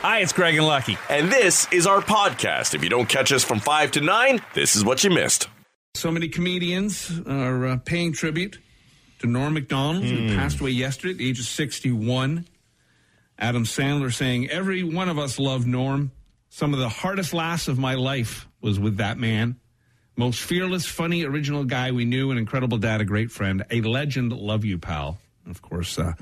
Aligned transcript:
Hi, 0.00 0.20
it's 0.20 0.32
Greg 0.32 0.54
and 0.54 0.64
Lucky. 0.64 0.96
And 1.10 1.28
this 1.28 1.66
is 1.72 1.84
our 1.84 2.00
podcast. 2.00 2.72
If 2.72 2.84
you 2.84 2.88
don't 2.88 3.08
catch 3.08 3.32
us 3.32 3.42
from 3.42 3.58
5 3.58 3.90
to 3.92 4.00
9, 4.00 4.40
this 4.54 4.76
is 4.76 4.84
what 4.84 5.02
you 5.02 5.10
missed. 5.10 5.48
So 5.96 6.12
many 6.12 6.28
comedians 6.28 7.20
are 7.26 7.66
uh, 7.66 7.76
paying 7.78 8.12
tribute 8.12 8.58
to 9.18 9.26
Norm 9.26 9.54
Macdonald, 9.54 10.04
who 10.04 10.36
passed 10.36 10.60
away 10.60 10.70
yesterday 10.70 11.10
at 11.10 11.18
the 11.18 11.28
age 11.28 11.40
of 11.40 11.46
61. 11.46 12.46
Adam 13.40 13.64
Sandler 13.64 14.14
saying, 14.14 14.48
Every 14.48 14.84
one 14.84 15.08
of 15.08 15.18
us 15.18 15.40
loved 15.40 15.66
Norm. 15.66 16.12
Some 16.48 16.72
of 16.72 16.78
the 16.78 16.88
hardest 16.88 17.34
laughs 17.34 17.66
of 17.66 17.76
my 17.76 17.94
life 17.94 18.46
was 18.60 18.78
with 18.78 18.98
that 18.98 19.18
man. 19.18 19.56
Most 20.16 20.40
fearless, 20.40 20.86
funny, 20.86 21.24
original 21.24 21.64
guy 21.64 21.90
we 21.90 22.04
knew, 22.04 22.30
an 22.30 22.38
incredible 22.38 22.78
dad, 22.78 23.00
a 23.00 23.04
great 23.04 23.32
friend, 23.32 23.64
a 23.68 23.80
legend. 23.80 24.32
Love 24.32 24.64
you, 24.64 24.78
pal. 24.78 25.18
And 25.44 25.52
of 25.52 25.60
course, 25.60 25.98
uh, 25.98 26.12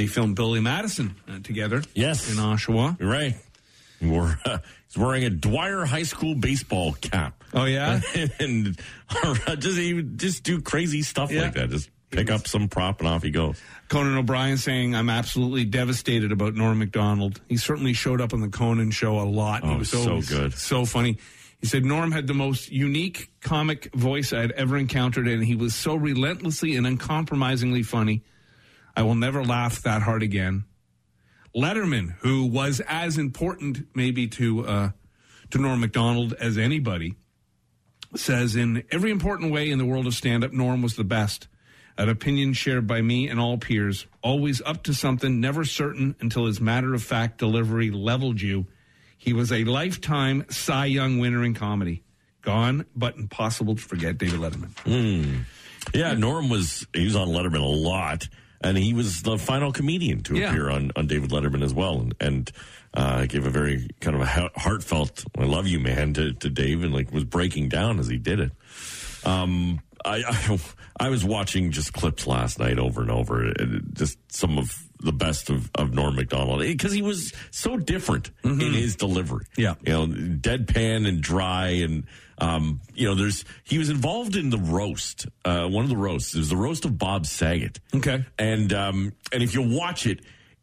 they 0.00 0.06
filmed 0.06 0.34
Billy 0.34 0.60
Madison 0.60 1.14
uh, 1.28 1.40
together. 1.42 1.82
Yes. 1.94 2.30
In 2.30 2.36
Oshawa. 2.38 2.98
You're 2.98 3.10
right. 3.10 3.34
He 4.00 4.06
wore, 4.06 4.38
uh, 4.46 4.58
he's 4.88 4.96
wearing 4.96 5.24
a 5.24 5.30
Dwyer 5.30 5.84
High 5.84 6.04
School 6.04 6.34
baseball 6.34 6.94
cap. 6.94 7.44
Oh, 7.52 7.66
yeah? 7.66 8.00
and 8.40 8.78
uh, 9.22 9.56
just 9.56 9.76
he 9.78 9.92
would 9.92 10.18
just 10.18 10.42
do 10.42 10.62
crazy 10.62 11.02
stuff 11.02 11.30
Yeah. 11.30 11.42
like 11.42 11.54
that. 11.54 11.68
Just 11.68 11.90
pick 12.10 12.30
up 12.30 12.46
some 12.48 12.68
prop 12.68 13.00
and 13.00 13.08
off 13.08 13.22
he 13.22 13.30
goes. 13.30 13.60
Conan 13.90 14.16
O'Brien 14.16 14.56
saying, 14.56 14.94
I'm 14.94 15.10
absolutely 15.10 15.66
devastated 15.66 16.32
about 16.32 16.54
Norm 16.54 16.78
Macdonald. 16.78 17.42
He 17.48 17.58
certainly 17.58 17.92
showed 17.92 18.22
up 18.22 18.32
on 18.32 18.40
the 18.40 18.48
Conan 18.48 18.90
show 18.90 19.20
a 19.20 19.28
lot. 19.28 19.64
he 19.64 19.70
Oh, 19.70 19.76
was 19.78 19.90
so 19.90 20.08
always 20.12 20.30
good. 20.30 20.54
So 20.54 20.86
funny. 20.86 21.18
He 21.60 21.66
said 21.66 21.84
Norm 21.84 22.10
had 22.10 22.26
the 22.26 22.32
most 22.32 22.72
unique 22.72 23.30
comic 23.42 23.92
voice 23.94 24.32
I'd 24.32 24.52
ever 24.52 24.78
encountered, 24.78 25.28
and 25.28 25.44
he 25.44 25.56
was 25.56 25.74
so 25.74 25.94
relentlessly 25.94 26.74
and 26.76 26.86
uncompromisingly 26.86 27.82
funny. 27.82 28.22
I 28.96 29.02
will 29.02 29.14
never 29.14 29.44
laugh 29.44 29.82
that 29.82 30.02
hard 30.02 30.22
again. 30.22 30.64
Letterman, 31.54 32.16
who 32.20 32.46
was 32.46 32.80
as 32.86 33.18
important 33.18 33.86
maybe 33.94 34.28
to 34.28 34.66
uh, 34.66 34.90
to 35.50 35.58
Norm 35.58 35.80
Macdonald 35.80 36.32
as 36.34 36.58
anybody, 36.58 37.16
says 38.14 38.56
in 38.56 38.84
every 38.90 39.10
important 39.10 39.52
way 39.52 39.70
in 39.70 39.78
the 39.78 39.86
world 39.86 40.06
of 40.06 40.14
stand 40.14 40.44
up, 40.44 40.52
Norm 40.52 40.82
was 40.82 40.96
the 40.96 41.04
best. 41.04 41.48
An 41.98 42.08
opinion 42.08 42.52
shared 42.54 42.86
by 42.86 43.02
me 43.02 43.28
and 43.28 43.38
all 43.38 43.58
peers, 43.58 44.06
always 44.22 44.62
up 44.62 44.84
to 44.84 44.94
something, 44.94 45.40
never 45.40 45.64
certain 45.64 46.14
until 46.20 46.46
his 46.46 46.60
matter 46.60 46.94
of 46.94 47.02
fact 47.02 47.38
delivery 47.38 47.90
leveled 47.90 48.40
you. 48.40 48.66
He 49.18 49.34
was 49.34 49.52
a 49.52 49.64
lifetime 49.64 50.46
Cy 50.48 50.86
Young 50.86 51.18
winner 51.18 51.44
in 51.44 51.52
comedy. 51.52 52.02
Gone, 52.42 52.86
but 52.96 53.16
impossible 53.16 53.74
to 53.74 53.82
forget 53.82 54.16
David 54.16 54.40
Letterman. 54.40 55.44
Yeah, 55.92 56.14
Norm 56.14 56.48
was 56.48 56.86
he 56.94 57.04
was 57.04 57.16
on 57.16 57.28
Letterman 57.28 57.60
a 57.60 57.66
lot, 57.66 58.28
and 58.62 58.76
he 58.76 58.92
was 58.94 59.22
the 59.22 59.38
final 59.38 59.72
comedian 59.72 60.22
to 60.24 60.36
Yeah. 60.36 60.50
appear 60.50 60.70
on, 60.70 60.90
on 60.96 61.06
David 61.06 61.30
Letterman 61.30 61.62
as 61.62 61.72
well, 61.74 62.00
and, 62.00 62.14
and 62.20 62.52
uh, 62.94 63.26
gave 63.26 63.46
a 63.46 63.50
very 63.50 63.88
kind 64.00 64.16
of 64.16 64.22
a 64.22 64.50
heartfelt 64.58 65.24
"I 65.38 65.44
love 65.44 65.66
you, 65.66 65.78
man" 65.80 66.12
to, 66.14 66.32
to 66.34 66.50
Dave, 66.50 66.82
and 66.84 66.92
like 66.92 67.12
was 67.12 67.24
breaking 67.24 67.68
down 67.68 67.98
as 67.98 68.08
he 68.08 68.18
did 68.18 68.40
it. 68.40 68.52
Um, 69.24 69.80
I, 70.04 70.22
I 70.48 70.58
I 70.98 71.08
was 71.08 71.24
watching 71.24 71.70
just 71.70 71.92
clips 71.92 72.26
last 72.26 72.58
night 72.58 72.78
over 72.78 73.00
and 73.02 73.10
over, 73.10 73.42
and 73.44 73.90
just 73.94 74.18
some 74.32 74.58
of 74.58 74.76
the 75.02 75.12
best 75.12 75.48
of, 75.48 75.70
of 75.76 75.94
Norm 75.94 76.14
Macdonald 76.16 76.60
because 76.60 76.92
he 76.92 77.00
was 77.00 77.32
so 77.50 77.78
different 77.78 78.30
in 78.44 78.60
his 78.60 78.96
delivery. 78.96 79.46
Yeah. 79.56 79.76
you 79.86 79.92
know, 79.94 80.06
deadpan 80.06 81.08
and 81.08 81.22
dry, 81.22 81.68
and 81.68 82.04
um, 82.40 82.80
you 82.94 83.06
know, 83.08 83.14
there's 83.14 83.44
he 83.64 83.78
was 83.78 83.90
involved 83.90 84.34
in 84.36 84.50
the 84.50 84.58
roast. 84.58 85.26
Uh, 85.44 85.68
one 85.68 85.84
of 85.84 85.90
the 85.90 85.96
roasts 85.96 86.34
it 86.34 86.38
was 86.38 86.48
the 86.48 86.56
roast 86.56 86.84
of 86.84 86.98
Bob 86.98 87.26
Saget. 87.26 87.80
Okay. 87.94 88.24
and 88.38 88.72
um, 88.72 89.12
and 89.32 89.42
if 89.42 89.54
you 89.54 89.62
watch 89.62 90.06
it, 90.06 90.20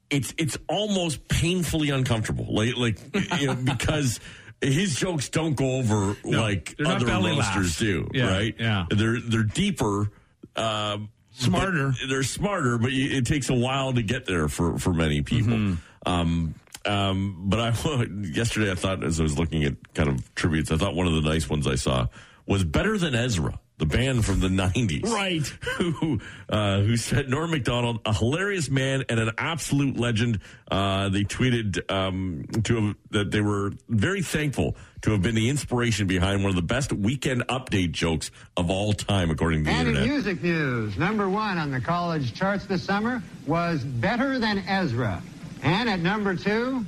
it's 0.10 0.34
it's 0.38 0.58
almost 0.68 1.28
painfully 1.28 1.90
uncomfortable, 1.90 2.48
like 2.50 2.76
like 2.78 3.00
you 3.40 3.48
know, 3.48 3.56
because. 3.56 4.20
His 4.60 4.96
jokes 4.96 5.30
don't 5.30 5.54
go 5.54 5.74
over 5.78 6.18
No, 6.26 6.42
like 6.42 6.74
other 6.84 7.06
roasters 7.06 7.38
laughs. 7.38 7.78
do, 7.78 8.10
Yeah, 8.12 8.32
right? 8.32 8.56
yeah. 8.58 8.86
they're 8.90 9.20
they're 9.22 9.44
deeper, 9.44 10.10
uh, 10.56 10.98
Smarter. 11.34 11.94
They're 12.10 12.24
smarter, 12.24 12.80
but 12.80 12.90
it 12.92 13.28
takes 13.28 13.52
a 13.52 13.54
while 13.54 13.94
to 13.94 14.02
get 14.02 14.26
there 14.26 14.48
for 14.48 14.80
for 14.80 14.94
many 14.94 15.22
people. 15.22 15.54
Mm-hmm. 15.54 16.12
Um, 16.12 16.56
um, 16.88 17.36
but 17.50 17.60
I 17.60 17.70
yesterday 18.34 18.72
I 18.72 18.76
thought 18.76 19.04
as 19.04 19.20
I 19.20 19.24
was 19.24 19.38
looking 19.38 19.64
at 19.64 19.94
kind 19.94 20.10
of 20.10 20.36
tributes, 20.36 20.72
I 20.72 20.78
thought 20.78 20.96
one 20.96 21.08
of 21.08 21.14
the 21.14 21.22
nice 21.22 21.50
ones 21.50 21.68
I 21.68 21.76
saw 21.76 22.08
was 22.46 22.64
better 22.64 22.98
than 22.98 23.14
Ezra, 23.14 23.60
the 23.78 23.86
band 23.86 24.24
from 24.26 24.40
the 24.40 24.48
'90s, 24.48 25.04
Right. 25.04 25.46
Who 25.78 26.20
uh, 26.50 26.80
who 26.82 26.96
said 26.98 27.30
Norm 27.30 27.52
Macdonald, 27.52 28.00
a 28.06 28.14
hilarious 28.14 28.70
man 28.70 29.04
and 29.10 29.20
an 29.20 29.32
absolute 29.38 29.98
legend. 29.98 30.40
Uh, 30.72 31.10
they 31.10 31.24
tweeted 31.24 31.80
um, 31.92 32.46
to 32.64 32.76
have, 32.76 32.96
that 33.12 33.32
they 33.32 33.42
were 33.42 33.74
very 33.90 34.22
thankful 34.22 34.76
to 35.02 35.12
have 35.12 35.22
been 35.22 35.36
the 35.36 35.50
inspiration 35.50 36.08
behind 36.08 36.42
one 36.42 36.50
of 36.50 36.56
the 36.56 36.62
best 36.62 36.92
weekend 36.94 37.46
update 37.50 37.92
jokes 37.92 38.32
of 38.56 38.70
all 38.72 38.94
time, 38.94 39.30
according 39.30 39.64
to 39.66 39.70
the 39.70 39.76
And 39.76 39.90
in 39.90 39.96
internet. 39.96 40.10
music 40.10 40.42
news, 40.44 40.98
number 40.98 41.30
one 41.30 41.58
on 41.58 41.70
the 41.72 41.80
college 41.82 42.34
charts 42.34 42.66
this 42.66 42.84
summer 42.84 43.22
was 43.46 43.84
Better 43.84 44.40
Than 44.40 44.60
Ezra. 44.68 45.22
And 45.64 45.90
at 45.90 46.00
number 46.00 46.36
two, 46.36 46.86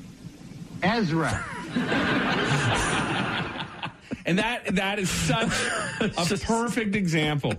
Ezra. 0.81 1.43
And 4.25 4.37
that 4.37 4.75
that 4.75 4.99
is 4.99 5.09
such 5.09 5.51
a 6.01 6.37
perfect 6.45 6.95
example 6.95 7.53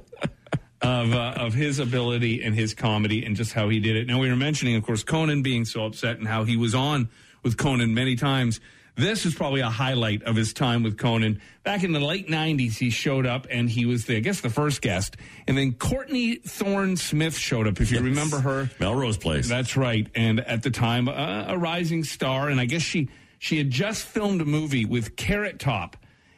of 0.80 1.12
uh, 1.12 1.34
of 1.36 1.52
his 1.52 1.80
ability 1.80 2.42
and 2.44 2.54
his 2.54 2.74
comedy 2.74 3.24
and 3.24 3.34
just 3.34 3.52
how 3.52 3.68
he 3.68 3.80
did 3.80 3.96
it. 3.96 4.06
Now 4.06 4.20
we 4.20 4.28
were 4.28 4.36
mentioning, 4.36 4.76
of 4.76 4.84
course, 4.84 5.02
Conan 5.02 5.42
being 5.42 5.64
so 5.64 5.84
upset 5.84 6.18
and 6.18 6.28
how 6.28 6.44
he 6.44 6.56
was 6.56 6.74
on 6.74 7.08
with 7.42 7.56
Conan 7.56 7.92
many 7.92 8.14
times. 8.14 8.60
This 9.00 9.24
is 9.24 9.34
probably 9.34 9.62
a 9.62 9.70
highlight 9.70 10.24
of 10.24 10.36
his 10.36 10.52
time 10.52 10.82
with 10.82 10.98
Conan. 10.98 11.40
Back 11.62 11.84
in 11.84 11.92
the 11.92 12.00
late 12.00 12.28
'90s, 12.28 12.76
he 12.76 12.90
showed 12.90 13.24
up 13.24 13.46
and 13.48 13.68
he 13.68 13.86
was, 13.86 14.04
the, 14.04 14.16
I 14.16 14.20
guess, 14.20 14.42
the 14.42 14.50
first 14.50 14.82
guest. 14.82 15.16
And 15.46 15.56
then 15.56 15.72
Courtney 15.72 16.36
Thorne 16.36 16.96
Smith 16.98 17.34
showed 17.34 17.66
up. 17.66 17.80
If 17.80 17.90
you 17.90 18.00
remember 18.00 18.40
her, 18.40 18.70
Melrose 18.78 19.16
Place. 19.16 19.48
that's 19.48 19.74
right. 19.74 20.06
And 20.14 20.40
at 20.40 20.62
the 20.62 20.70
time, 20.70 21.08
uh, 21.08 21.46
a 21.48 21.56
rising 21.56 22.04
star. 22.04 22.50
And 22.50 22.60
I 22.60 22.66
guess 22.66 22.82
she 22.82 23.08
she 23.38 23.56
had 23.56 23.70
just 23.70 24.02
filmed 24.04 24.42
a 24.42 24.44
movie 24.44 24.84
with 24.84 25.16
Carrot 25.16 25.58
Top, 25.58 25.96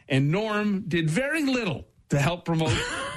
and 0.09 0.31
Norm 0.31 0.84
did 0.87 1.11
very 1.11 1.44
little 1.44 1.84
to 2.11 2.19
help 2.21 2.44
promote 2.44 2.71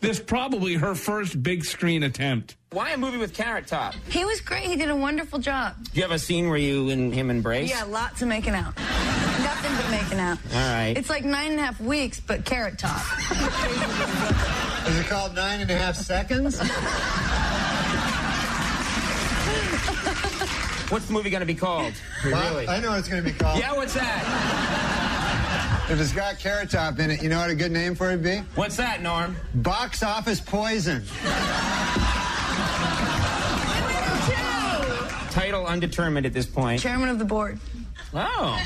this. 0.00 0.20
Probably 0.20 0.74
her 0.74 0.94
first 0.94 1.42
big 1.42 1.64
screen 1.64 2.02
attempt. 2.02 2.56
Why 2.72 2.90
a 2.90 2.96
movie 2.96 3.16
with 3.16 3.32
Carrot 3.34 3.66
Top? 3.66 3.94
He 4.10 4.24
was 4.24 4.40
great. 4.40 4.64
He 4.64 4.76
did 4.76 4.90
a 4.90 4.96
wonderful 4.96 5.38
job. 5.38 5.76
Do 5.84 5.90
you 5.94 6.02
have 6.02 6.10
a 6.10 6.18
scene 6.18 6.48
where 6.48 6.58
you 6.58 6.90
and 6.90 7.14
him 7.14 7.30
embrace? 7.30 7.70
Yeah, 7.70 7.84
lots 7.84 8.20
of 8.22 8.28
making 8.28 8.54
out. 8.54 8.76
Nothing 8.76 9.76
but 9.76 9.90
making 9.90 10.18
out. 10.18 10.38
All 10.52 10.74
right. 10.74 10.94
It's 10.96 11.08
like 11.08 11.24
nine 11.24 11.52
and 11.52 11.60
a 11.60 11.62
half 11.62 11.80
weeks, 11.80 12.20
but 12.20 12.44
carrot 12.44 12.78
top. 12.78 13.00
Is 14.88 14.98
it 14.98 15.06
called 15.06 15.34
Nine 15.34 15.60
and 15.60 15.70
a 15.70 15.76
Half 15.76 15.96
Seconds? 15.96 16.60
What's 20.90 21.06
the 21.06 21.12
movie 21.12 21.30
going 21.30 21.40
to 21.40 21.46
be 21.46 21.54
called? 21.54 21.94
really? 22.24 22.68
I 22.68 22.78
know 22.80 22.90
what 22.90 23.00
it's 23.00 23.08
going 23.08 23.24
to 23.24 23.28
be 23.28 23.36
called. 23.36 23.58
Yeah, 23.58 23.72
what's 23.74 23.94
that? 23.94 24.95
If 25.88 26.00
it's 26.00 26.12
got 26.12 26.40
Carrot 26.40 26.70
Top 26.70 26.98
in 26.98 27.12
it, 27.12 27.22
you 27.22 27.28
know 27.28 27.38
what 27.38 27.48
a 27.50 27.54
good 27.54 27.70
name 27.70 27.94
for 27.94 28.08
it 28.10 28.16
would 28.16 28.24
be? 28.24 28.38
What's 28.56 28.76
that, 28.76 29.02
Norm? 29.02 29.36
Box 29.54 30.02
Office 30.02 30.40
Poison. 30.40 31.04
Title 35.30 35.64
undetermined 35.66 36.26
at 36.26 36.32
this 36.32 36.46
point. 36.46 36.80
Chairman 36.80 37.08
of 37.08 37.20
the 37.20 37.24
board. 37.24 37.60
Oh, 38.12 38.60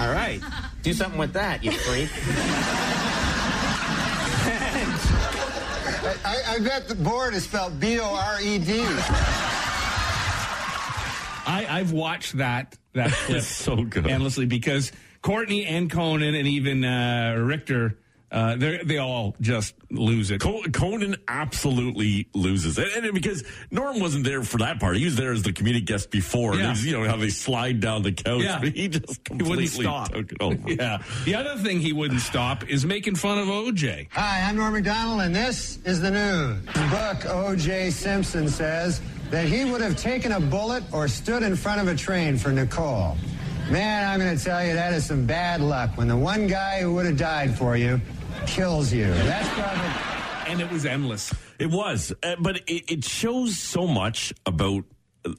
all 0.00 0.12
right. 0.12 0.40
Do 0.82 0.92
something 0.92 1.18
with 1.18 1.32
that, 1.34 1.62
you 1.62 1.70
freak. 1.70 2.08
I, 6.24 6.54
I 6.54 6.58
bet 6.58 6.88
the 6.88 6.94
board 6.96 7.34
is 7.34 7.44
spelled 7.44 7.78
B 7.78 8.00
O 8.00 8.04
R 8.04 8.40
E 8.40 8.58
D. 8.58 8.80
I, 11.46 11.66
I've 11.68 11.92
watched 11.92 12.38
that 12.38 12.76
that 12.94 13.10
clip 13.26 13.42
so 13.42 13.76
good. 13.84 14.06
endlessly 14.06 14.46
because 14.46 14.90
Courtney 15.24 15.64
and 15.64 15.90
Conan 15.90 16.34
and 16.34 16.46
even 16.46 16.84
uh, 16.84 17.34
Richter, 17.38 17.98
uh, 18.30 18.56
they 18.56 18.80
they 18.84 18.98
all 18.98 19.34
just 19.40 19.74
lose 19.90 20.30
it. 20.30 20.38
Conan 20.42 21.16
absolutely 21.28 22.28
loses, 22.34 22.76
and, 22.76 23.06
and 23.06 23.14
because 23.14 23.42
Norm 23.70 24.00
wasn't 24.00 24.24
there 24.24 24.42
for 24.42 24.58
that 24.58 24.78
part, 24.80 24.96
he 24.98 25.04
was 25.06 25.16
there 25.16 25.32
as 25.32 25.42
the 25.42 25.52
comedic 25.52 25.86
guest 25.86 26.10
before. 26.10 26.56
Yeah. 26.56 26.66
There's, 26.66 26.84
you 26.84 26.92
know 26.92 27.08
how 27.08 27.16
they 27.16 27.30
slide 27.30 27.80
down 27.80 28.02
the 28.02 28.12
couch, 28.12 28.42
Yeah. 28.42 28.58
but 28.60 28.74
he 28.74 28.88
just 28.88 29.06
He 29.08 29.14
completely 29.24 29.56
wouldn't 29.64 29.68
stop. 29.70 30.12
took 30.12 30.30
it 30.32 30.38
over. 30.42 30.70
Yeah. 30.70 31.02
The 31.24 31.36
other 31.36 31.56
thing 31.62 31.80
he 31.80 31.94
wouldn't 31.94 32.20
stop 32.20 32.68
is 32.68 32.84
making 32.84 33.14
fun 33.14 33.38
of 33.38 33.46
OJ. 33.48 34.08
Hi, 34.10 34.42
I'm 34.46 34.56
Norm 34.56 34.74
Macdonald, 34.74 35.22
and 35.22 35.34
this 35.34 35.78
is 35.86 36.02
the 36.02 36.10
news. 36.10 36.60
Book 36.90 37.24
O.J. 37.26 37.90
Simpson 37.92 38.46
says 38.50 39.00
that 39.30 39.46
he 39.46 39.64
would 39.64 39.80
have 39.80 39.96
taken 39.96 40.32
a 40.32 40.40
bullet 40.40 40.82
or 40.92 41.08
stood 41.08 41.42
in 41.42 41.56
front 41.56 41.80
of 41.80 41.88
a 41.88 41.94
train 41.94 42.36
for 42.36 42.50
Nicole. 42.52 43.16
Man, 43.70 44.08
I'm 44.08 44.20
going 44.20 44.36
to 44.36 44.44
tell 44.44 44.64
you, 44.64 44.74
that 44.74 44.92
is 44.92 45.06
some 45.06 45.26
bad 45.26 45.60
luck 45.60 45.96
when 45.96 46.06
the 46.06 46.16
one 46.16 46.46
guy 46.46 46.82
who 46.82 46.94
would 46.94 47.06
have 47.06 47.16
died 47.16 47.56
for 47.56 47.76
you 47.76 48.00
kills 48.46 48.92
you. 48.92 49.06
That's 49.06 49.48
probably. 49.48 50.52
And 50.52 50.60
it 50.60 50.70
was 50.70 50.84
endless. 50.84 51.32
It 51.58 51.70
was, 51.70 52.12
uh, 52.22 52.36
but 52.38 52.56
it, 52.68 52.90
it 52.92 53.04
shows 53.04 53.58
so 53.58 53.86
much 53.86 54.34
about 54.44 54.84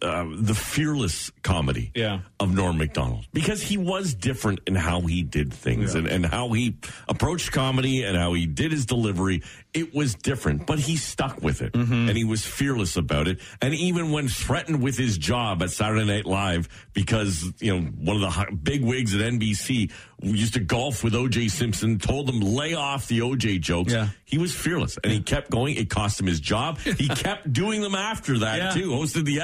uh, 0.01 0.25
the 0.35 0.55
fearless 0.55 1.31
comedy 1.43 1.91
Yeah. 1.95 2.21
of 2.39 2.53
Norm 2.53 2.77
Macdonald 2.77 3.27
because 3.33 3.61
he 3.61 3.77
was 3.77 4.13
different 4.15 4.61
in 4.65 4.73
how 4.75 5.01
he 5.01 5.21
did 5.23 5.53
things 5.53 5.93
Yeah. 5.93 5.99
and, 5.99 6.07
and 6.07 6.25
how 6.25 6.49
he 6.53 6.77
approached 7.07 7.51
comedy 7.51 8.03
and 8.03 8.17
how 8.17 8.33
he 8.33 8.45
did 8.47 8.71
his 8.71 8.85
delivery. 8.85 9.43
It 9.73 9.93
was 9.93 10.15
different, 10.15 10.65
but 10.65 10.79
he 10.79 10.95
stuck 10.97 11.41
with 11.41 11.61
it 11.61 11.73
Mm-hmm. 11.73 12.07
and 12.09 12.17
he 12.17 12.23
was 12.23 12.43
fearless 12.45 12.95
about 12.97 13.27
it. 13.27 13.39
And 13.61 13.73
even 13.75 14.11
when 14.11 14.27
threatened 14.27 14.81
with 14.81 14.97
his 14.97 15.17
job 15.17 15.61
at 15.61 15.69
Saturday 15.69 16.05
Night 16.05 16.25
Live 16.25 16.67
because, 16.93 17.45
you 17.59 17.75
know, 17.77 17.81
one 17.87 18.23
of 18.23 18.33
the 18.33 18.55
big 18.55 18.83
wigs 18.83 19.13
at 19.13 19.21
NBC 19.21 19.91
used 20.21 20.53
to 20.53 20.61
golf 20.61 21.03
with 21.03 21.13
OJ 21.13 21.51
Simpson, 21.51 21.99
told 21.99 22.29
him 22.29 22.39
lay 22.39 22.73
off 22.73 23.07
the 23.07 23.19
OJ 23.19 23.59
jokes. 23.59 23.91
Yeah. 23.93 24.09
He 24.23 24.37
was 24.37 24.55
fearless 24.55 24.97
and 25.03 25.11
he 25.11 25.19
kept 25.19 25.51
going. 25.51 25.75
It 25.75 25.89
cost 25.89 26.19
him 26.19 26.25
his 26.25 26.39
job. 26.39 26.79
He 26.79 27.07
kept 27.25 27.51
doing 27.51 27.81
them 27.81 27.93
after 27.95 28.39
that 28.39 28.73
too. 28.73 28.91
Hosted 28.91 29.25
the 29.25 29.41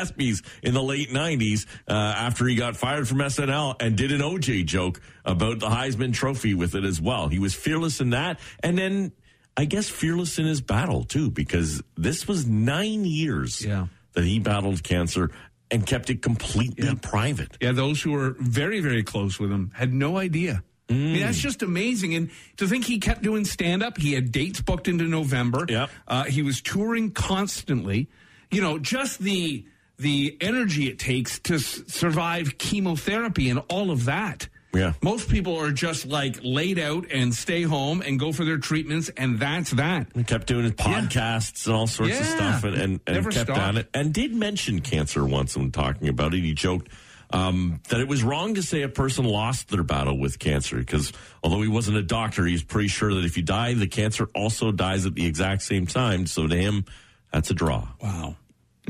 In 0.63 0.73
the 0.73 0.81
late 0.83 1.09
90s 1.09 1.65
uh, 1.87 1.91
after 1.93 2.45
he 2.47 2.55
got 2.55 2.75
fired 2.75 3.07
from 3.07 3.17
SNL 3.19 3.75
and 3.81 3.95
did 3.97 4.11
an 4.11 4.21
OJ 4.21 4.65
joke 4.65 5.01
about 5.25 5.59
the 5.59 5.67
Heisman 5.67 6.13
Trophy 6.13 6.53
with 6.53 6.75
it 6.75 6.83
as 6.83 6.99
well. 7.01 7.27
He 7.27 7.39
was 7.39 7.53
fearless 7.53 7.99
in 8.01 8.11
that. 8.11 8.39
And 8.63 8.77
then 8.77 9.11
I 9.57 9.65
guess 9.65 9.89
fearless 9.89 10.39
in 10.39 10.45
his 10.45 10.61
battle 10.61 11.03
too, 11.03 11.29
because 11.31 11.81
this 11.97 12.27
was 12.27 12.45
nine 12.47 13.05
years 13.05 13.63
Yeah. 13.65 13.87
that 14.13 14.23
he 14.23 14.39
battled 14.39 14.83
cancer 14.83 15.31
and 15.69 15.85
kept 15.85 16.09
it 16.09 16.21
completely 16.21 16.93
private. 16.95 17.57
Yeah, 17.61 17.71
those 17.71 18.01
who 18.01 18.11
were 18.11 18.35
very, 18.39 18.79
very 18.81 19.03
close 19.03 19.39
with 19.39 19.51
him 19.51 19.71
had 19.73 19.93
no 19.93 20.17
idea. 20.17 20.63
I 20.89 20.93
mean, 20.93 21.21
that's 21.21 21.37
Mm. 21.37 21.41
just 21.43 21.63
amazing. 21.63 22.15
And 22.15 22.29
to 22.57 22.67
think 22.67 22.83
he 22.83 22.99
kept 22.99 23.21
doing 23.21 23.45
stand 23.45 23.81
up, 23.81 23.97
he 23.97 24.11
had 24.11 24.33
dates 24.33 24.59
booked 24.59 24.89
into 24.89 25.05
November. 25.05 25.65
Yep. 25.69 25.89
Uh, 26.05 26.23
he 26.25 26.41
was 26.41 26.59
touring 26.61 27.11
constantly. 27.11 28.09
You 28.51 28.59
know, 28.59 28.77
just 28.77 29.19
the 29.19 29.63
the 30.01 30.37
energy 30.41 30.87
it 30.89 30.99
takes 30.99 31.39
to 31.39 31.55
s- 31.55 31.83
survive 31.87 32.57
chemotherapy 32.57 33.49
and 33.49 33.61
all 33.69 33.91
of 33.91 34.05
that. 34.05 34.47
Yeah. 34.73 34.93
Most 35.01 35.29
people 35.29 35.57
are 35.57 35.71
just 35.71 36.05
like 36.05 36.37
laid 36.43 36.79
out 36.79 37.11
and 37.11 37.33
stay 37.35 37.63
home 37.63 38.01
and 38.01 38.17
go 38.17 38.31
for 38.31 38.45
their 38.45 38.57
treatments, 38.57 39.09
and 39.17 39.37
that's 39.37 39.71
that. 39.71 40.07
He 40.15 40.23
kept 40.23 40.47
doing 40.47 40.63
his 40.63 40.73
podcasts 40.73 41.65
and 41.65 41.75
all 41.75 41.87
sorts 41.87 42.17
of 42.19 42.25
stuff 42.25 42.63
and, 42.63 42.75
and, 42.75 42.99
and 43.05 43.23
kept 43.25 43.47
stopped. 43.47 43.59
on 43.59 43.77
it. 43.77 43.89
And 43.93 44.13
did 44.13 44.33
mention 44.33 44.79
cancer 44.79 45.25
once 45.25 45.57
when 45.57 45.71
talking 45.71 46.07
about 46.07 46.33
it. 46.33 46.41
He 46.41 46.53
joked 46.53 46.89
um, 47.31 47.81
that 47.89 47.99
it 47.99 48.07
was 48.07 48.23
wrong 48.23 48.55
to 48.55 48.63
say 48.63 48.81
a 48.83 48.89
person 48.89 49.25
lost 49.25 49.67
their 49.69 49.83
battle 49.83 50.17
with 50.17 50.39
cancer 50.39 50.77
because 50.77 51.11
although 51.43 51.61
he 51.61 51.67
wasn't 51.67 51.97
a 51.97 52.03
doctor, 52.03 52.45
he's 52.45 52.63
pretty 52.63 52.87
sure 52.87 53.13
that 53.13 53.25
if 53.25 53.35
you 53.35 53.43
die, 53.43 53.73
the 53.73 53.87
cancer 53.87 54.29
also 54.33 54.71
dies 54.71 55.05
at 55.05 55.15
the 55.15 55.25
exact 55.25 55.63
same 55.63 55.85
time. 55.85 56.27
So 56.27 56.47
to 56.47 56.55
him, 56.55 56.85
that's 57.31 57.49
a 57.51 57.53
draw. 57.53 57.87
Wow. 58.01 58.35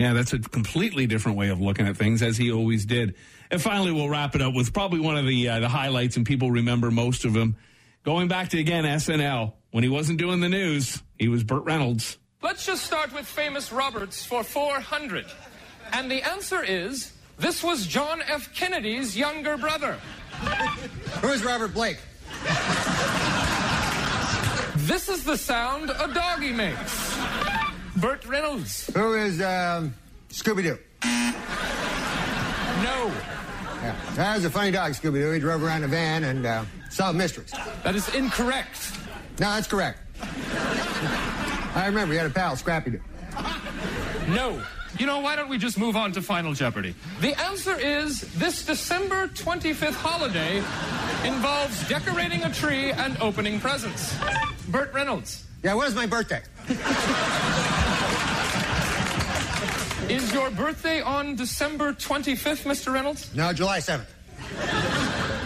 Yeah, 0.02 0.14
that's 0.14 0.34
a 0.34 0.40
completely 0.40 1.06
different 1.06 1.38
way 1.38 1.50
of 1.50 1.62
looking 1.62 1.88
at 1.88 1.96
things, 1.96 2.24
as 2.24 2.36
he 2.36 2.52
always 2.52 2.86
did. 2.88 3.14
And 3.52 3.62
finally, 3.62 3.92
we'll 3.92 4.10
wrap 4.10 4.34
it 4.34 4.42
up 4.42 4.56
with 4.56 4.74
probably 4.74 5.00
one 5.00 5.16
of 5.16 5.28
the 5.28 5.48
uh, 5.48 5.60
the 5.60 5.70
highlights, 5.70 6.18
and 6.18 6.26
people 6.26 6.50
remember 6.50 6.90
most 6.90 7.24
of 7.24 7.34
them. 7.34 7.56
Going 8.04 8.28
back 8.28 8.50
to 8.50 8.60
again 8.60 8.84
SNL 8.84 9.54
when 9.70 9.84
he 9.84 9.90
wasn't 9.92 10.18
doing 10.18 10.40
the 10.40 10.50
news, 10.50 11.04
he 11.20 11.28
was 11.28 11.44
Burt 11.44 11.64
Reynolds. 11.66 12.18
Let's 12.42 12.66
just 12.66 12.84
start 12.84 13.14
with 13.14 13.28
famous 13.28 13.72
Roberts 13.72 14.26
for 14.26 14.44
400. 14.44 15.28
And 15.94 16.10
the 16.10 16.24
answer 16.24 16.64
is 16.64 17.14
this 17.38 17.64
was 17.64 17.86
John 17.86 18.24
F. 18.24 18.56
Kennedy's 18.56 19.16
younger 19.16 19.56
brother. 19.56 20.00
Who's 21.22 21.44
Robert 21.46 21.76
Blake? 21.76 22.00
This 24.78 25.10
is 25.10 25.24
the 25.24 25.38
sound 25.38 25.92
a 25.92 26.12
doggy 26.12 26.54
makes. 26.54 27.11
Burt 28.02 28.26
Reynolds. 28.26 28.90
Who 28.96 29.14
is 29.14 29.40
um, 29.42 29.94
Scooby 30.30 30.64
Doo? 30.64 30.78
No, 32.84 33.12
Yeah. 33.84 33.96
That 34.16 34.36
was 34.36 34.46
a 34.46 34.50
funny 34.50 34.72
dog, 34.72 34.94
Scooby 34.94 35.22
Doo. 35.22 35.32
He 35.32 35.40
drove 35.40 35.64
around 35.64 35.84
a 35.84 35.88
van 35.88 36.24
and 36.24 36.46
uh, 36.46 36.66
solved 36.90 37.18
mysteries. 37.18 37.52
that 37.84 37.96
is 37.96 38.14
incorrect. 38.16 38.92
No, 39.40 39.54
that's 39.54 39.68
correct. 39.68 40.00
I 41.76 41.84
remember 41.86 42.14
he 42.14 42.18
had 42.18 42.28
a 42.28 42.34
pal, 42.34 42.56
Scrappy 42.56 42.92
Doo. 42.92 43.02
No. 44.30 44.62
You 45.00 45.06
know, 45.06 45.20
why 45.20 45.36
don't 45.36 45.48
we 45.50 45.58
just 45.58 45.78
move 45.78 45.96
on 45.96 46.12
to 46.14 46.22
Final 46.22 46.54
Jeopardy? 46.54 46.96
The 47.22 47.40
answer 47.40 47.80
is 47.80 48.22
this 48.34 48.66
December 48.66 49.28
25th 49.30 49.94
holiday 49.94 50.58
involves 51.26 51.88
decorating 51.88 52.44
a 52.44 52.52
tree 52.52 52.92
and 52.92 53.16
opening 53.22 53.60
presents. 53.60 54.16
Burt 54.70 54.92
Reynolds. 54.94 55.46
Yeah, 55.64 55.76
when's 55.76 55.96
my 55.96 56.08
birthday? 56.08 56.42
Is 60.10 60.34
your 60.34 60.50
birthday 60.52 61.02
on 61.02 61.36
December 61.36 61.94
25th, 61.94 62.64
Mr. 62.64 62.94
Reynolds? 62.94 63.34
No, 63.36 63.54
July 63.54 63.80
7th. 63.80 64.06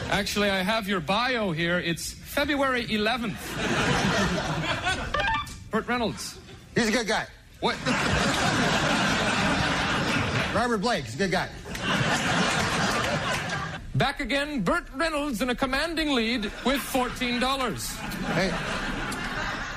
Actually, 0.09 0.49
I 0.49 0.63
have 0.63 0.87
your 0.87 0.99
bio 0.99 1.51
here. 1.51 1.79
It's 1.79 2.13
February 2.13 2.85
11th. 2.85 3.35
Burt 5.71 5.87
Reynolds. 5.87 6.37
He's 6.73 6.89
a 6.89 6.91
good 6.91 7.07
guy. 7.07 7.27
What? 7.59 7.75
Robert 10.55 10.77
Blake, 10.77 11.05
he's 11.05 11.15
a 11.15 11.17
good 11.17 11.31
guy. 11.31 11.49
Back 13.95 14.19
again, 14.19 14.61
Burt 14.61 14.85
Reynolds 14.95 15.41
in 15.41 15.49
a 15.49 15.55
commanding 15.55 16.13
lead 16.13 16.45
with 16.65 16.81
$14. 16.81 17.97
Hey, 18.33 18.51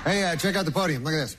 hey, 0.04 0.24
uh, 0.24 0.36
check 0.36 0.56
out 0.56 0.64
the 0.64 0.72
podium. 0.72 1.04
Look 1.04 1.14
at 1.14 1.19
this. 1.19 1.36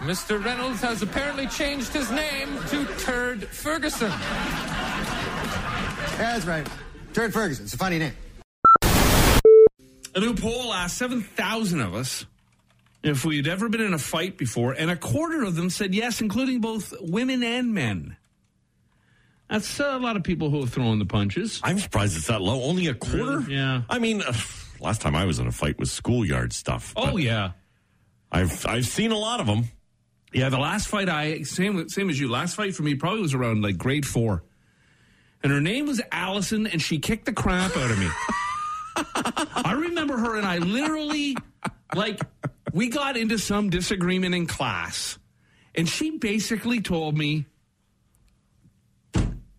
Mr. 0.00 0.42
Reynolds 0.42 0.80
has 0.80 1.02
apparently 1.02 1.46
changed 1.46 1.92
his 1.92 2.10
name 2.10 2.48
to 2.68 2.86
Turd 3.00 3.44
Ferguson. 3.48 4.10
Yeah, 4.10 4.16
that's 6.16 6.46
right. 6.46 6.66
Turd 7.12 7.34
Ferguson. 7.34 7.64
It's 7.66 7.74
a 7.74 7.78
funny 7.78 7.98
name. 7.98 8.14
A 10.14 10.20
new 10.20 10.34
poll 10.34 10.72
asked 10.72 10.96
7,000 10.96 11.80
of 11.80 11.94
us 11.94 12.24
if 13.02 13.26
we'd 13.26 13.46
ever 13.46 13.68
been 13.68 13.82
in 13.82 13.92
a 13.92 13.98
fight 13.98 14.38
before, 14.38 14.72
and 14.72 14.90
a 14.90 14.96
quarter 14.96 15.42
of 15.44 15.54
them 15.54 15.68
said 15.68 15.94
yes, 15.94 16.22
including 16.22 16.62
both 16.62 16.94
women 17.00 17.42
and 17.42 17.74
men. 17.74 18.16
That's 19.50 19.80
uh, 19.80 19.84
a 19.84 19.98
lot 19.98 20.16
of 20.16 20.22
people 20.22 20.48
who 20.48 20.60
have 20.60 20.70
thrown 20.72 20.98
the 20.98 21.04
punches. 21.04 21.60
I'm 21.62 21.78
surprised 21.78 22.16
it's 22.16 22.28
that 22.28 22.40
low. 22.40 22.62
Only 22.62 22.86
a 22.86 22.94
quarter? 22.94 23.40
Really? 23.40 23.54
Yeah. 23.56 23.82
I 23.90 23.98
mean, 23.98 24.22
uh, 24.22 24.32
last 24.80 25.02
time 25.02 25.14
I 25.14 25.26
was 25.26 25.38
in 25.38 25.46
a 25.46 25.52
fight 25.52 25.78
was 25.78 25.92
schoolyard 25.92 26.52
stuff. 26.54 26.94
Oh, 26.96 27.16
yeah. 27.18 27.52
I've 28.32 28.64
I've 28.64 28.86
seen 28.86 29.10
a 29.10 29.18
lot 29.18 29.40
of 29.40 29.46
them. 29.46 29.64
Yeah, 30.32 30.48
the 30.48 30.58
last 30.58 30.88
fight 30.88 31.08
I 31.08 31.42
same 31.42 31.88
same 31.88 32.08
as 32.08 32.20
you. 32.20 32.30
Last 32.30 32.54
fight 32.54 32.74
for 32.74 32.82
me 32.82 32.94
probably 32.94 33.20
was 33.20 33.34
around 33.34 33.62
like 33.62 33.78
grade 33.78 34.06
four, 34.06 34.44
and 35.42 35.52
her 35.52 35.60
name 35.60 35.86
was 35.86 36.00
Allison, 36.12 36.66
and 36.66 36.80
she 36.80 36.98
kicked 36.98 37.26
the 37.26 37.32
crap 37.32 37.76
out 37.76 37.90
of 37.90 37.98
me. 37.98 38.08
I 39.64 39.72
remember 39.72 40.16
her, 40.16 40.36
and 40.36 40.46
I 40.46 40.58
literally 40.58 41.36
like 41.94 42.20
we 42.72 42.88
got 42.88 43.16
into 43.16 43.38
some 43.38 43.70
disagreement 43.70 44.34
in 44.34 44.46
class, 44.46 45.18
and 45.74 45.88
she 45.88 46.18
basically 46.18 46.80
told 46.80 47.18
me, 47.18 47.46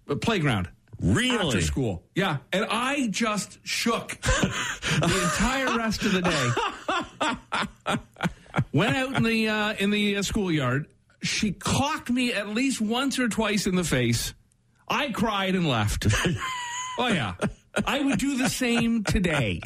"A 0.08 0.16
playground." 0.16 0.70
Really? 1.01 1.48
After 1.48 1.62
school. 1.62 2.04
Yeah. 2.16 2.38
And 2.54 2.66
I 2.70 3.08
just 3.08 3.58
shook 3.63 4.22
the 4.22 5.22
entire 5.24 5.75
rest 5.75 6.04
of 6.04 6.13
the 6.13 6.22
day. 6.22 7.98
Went 8.74 8.96
out 8.96 9.15
in 9.15 9.24
the 9.24 9.50
uh, 9.50 9.74
in 9.74 9.89
the 9.89 10.17
uh, 10.17 10.22
schoolyard. 10.22 10.88
She 11.22 11.51
clocked 11.51 12.10
me 12.10 12.34
at 12.34 12.50
least 12.50 12.81
once 12.81 13.20
or 13.20 13.29
twice 13.29 13.67
in 13.67 13.75
the 13.75 13.84
face. 13.84 14.34
I 14.88 15.12
cried 15.12 15.55
and 15.55 15.67
left. 15.67 16.08
oh 16.98 17.08
yeah, 17.08 17.36
I 17.86 18.00
would 18.00 18.20
do 18.20 18.38
the 18.38 18.50
same 18.50 19.03
today. 19.03 19.62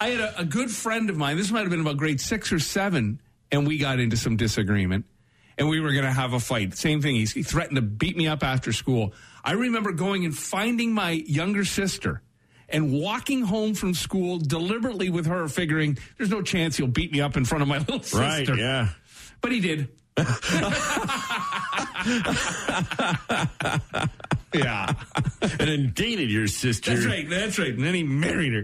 I 0.00 0.08
had 0.08 0.20
a, 0.20 0.40
a 0.40 0.44
good 0.44 0.70
friend 0.70 1.10
of 1.10 1.16
mine. 1.16 1.36
This 1.36 1.50
might 1.50 1.60
have 1.60 1.70
been 1.70 1.80
about 1.80 1.96
grade 1.96 2.20
six 2.20 2.52
or 2.52 2.58
seven, 2.58 3.20
and 3.50 3.66
we 3.66 3.78
got 3.78 4.00
into 4.00 4.16
some 4.16 4.36
disagreement, 4.36 5.06
and 5.56 5.68
we 5.68 5.80
were 5.80 5.92
going 5.92 6.04
to 6.04 6.12
have 6.12 6.32
a 6.32 6.40
fight. 6.40 6.76
Same 6.76 7.00
thing. 7.00 7.16
He's, 7.16 7.32
he 7.32 7.42
threatened 7.42 7.76
to 7.76 7.82
beat 7.82 8.16
me 8.16 8.26
up 8.26 8.42
after 8.42 8.72
school. 8.72 9.14
I 9.44 9.52
remember 9.52 9.92
going 9.92 10.24
and 10.24 10.36
finding 10.36 10.92
my 10.92 11.10
younger 11.10 11.64
sister 11.64 12.22
and 12.68 12.92
walking 12.92 13.42
home 13.42 13.74
from 13.74 13.94
school 13.94 14.38
deliberately 14.38 15.08
with 15.10 15.26
her, 15.26 15.46
figuring 15.48 15.98
there's 16.18 16.30
no 16.30 16.42
chance 16.42 16.76
he'll 16.76 16.86
beat 16.86 17.12
me 17.12 17.20
up 17.20 17.36
in 17.36 17.44
front 17.44 17.62
of 17.62 17.68
my 17.68 17.78
little 17.86 18.02
sister. 18.02 18.18
Right, 18.52 18.58
yeah. 18.58 18.88
But 19.40 19.52
he 19.52 19.60
did. 19.60 19.88
yeah. 24.54 24.92
And 25.42 25.60
then 25.60 25.92
dated 25.94 26.30
your 26.30 26.46
sister. 26.46 26.94
That's 26.94 27.06
right. 27.06 27.28
That's 27.28 27.58
right. 27.58 27.74
And 27.74 27.84
then 27.84 27.94
he 27.94 28.02
married 28.02 28.52
her. 28.54 28.62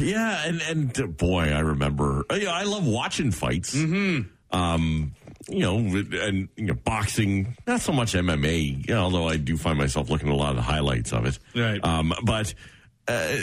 Yeah, 0.00 0.44
and 0.46 0.60
and 0.62 0.98
uh, 1.00 1.06
boy, 1.06 1.50
I 1.52 1.60
remember. 1.60 2.24
uh, 2.30 2.34
Yeah, 2.36 2.52
I 2.52 2.62
love 2.64 2.86
watching 2.86 3.30
fights. 3.30 3.74
Mm-hmm. 3.74 4.56
Um, 4.58 5.12
you 5.48 5.60
know, 5.60 5.76
and 5.78 6.48
you 6.56 6.66
know, 6.66 6.74
boxing. 6.74 7.56
Not 7.66 7.80
so 7.80 7.92
much 7.92 8.14
MMA. 8.14 8.86
You 8.88 8.94
know, 8.94 9.02
although 9.02 9.28
I 9.28 9.36
do 9.36 9.56
find 9.56 9.78
myself 9.78 10.10
looking 10.10 10.28
at 10.28 10.34
a 10.34 10.36
lot 10.36 10.50
of 10.50 10.56
the 10.56 10.62
highlights 10.62 11.12
of 11.12 11.26
it. 11.26 11.38
Right. 11.54 11.82
Um, 11.84 12.12
but 12.24 12.54
uh, 13.10 13.38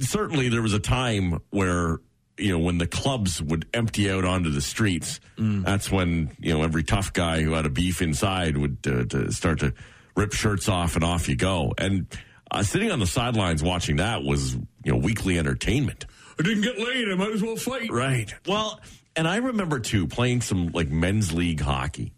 certainly 0.00 0.48
there 0.48 0.62
was 0.62 0.74
a 0.74 0.80
time 0.80 1.40
where 1.50 1.98
you 2.38 2.50
know 2.50 2.58
when 2.58 2.78
the 2.78 2.86
clubs 2.86 3.42
would 3.42 3.66
empty 3.72 4.10
out 4.10 4.24
onto 4.24 4.50
the 4.50 4.60
streets. 4.60 5.20
That's 5.36 5.90
when 5.90 6.34
you 6.38 6.54
know 6.54 6.62
every 6.62 6.82
tough 6.82 7.12
guy 7.12 7.42
who 7.42 7.52
had 7.52 7.66
a 7.66 7.70
beef 7.70 8.02
inside 8.02 8.56
would 8.56 8.78
uh, 8.86 9.04
to 9.04 9.32
start 9.32 9.60
to 9.60 9.74
rip 10.16 10.32
shirts 10.32 10.68
off, 10.68 10.94
and 10.96 11.04
off 11.04 11.28
you 11.28 11.36
go. 11.36 11.72
And 11.78 12.06
uh, 12.50 12.62
sitting 12.62 12.90
on 12.90 13.00
the 13.00 13.06
sidelines 13.06 13.62
watching 13.62 13.96
that 13.96 14.22
was, 14.22 14.54
you 14.54 14.92
know, 14.92 14.98
weekly 14.98 15.38
entertainment. 15.38 16.06
I 16.38 16.42
didn't 16.42 16.62
get 16.62 16.78
laid. 16.78 17.08
I 17.10 17.14
might 17.14 17.32
as 17.32 17.42
well 17.42 17.56
fight. 17.56 17.90
Right. 17.90 18.32
Well, 18.46 18.80
and 19.16 19.26
I 19.26 19.36
remember 19.36 19.80
too 19.80 20.06
playing 20.06 20.42
some 20.42 20.68
like 20.68 20.88
men's 20.88 21.32
league 21.32 21.60
hockey 21.60 22.12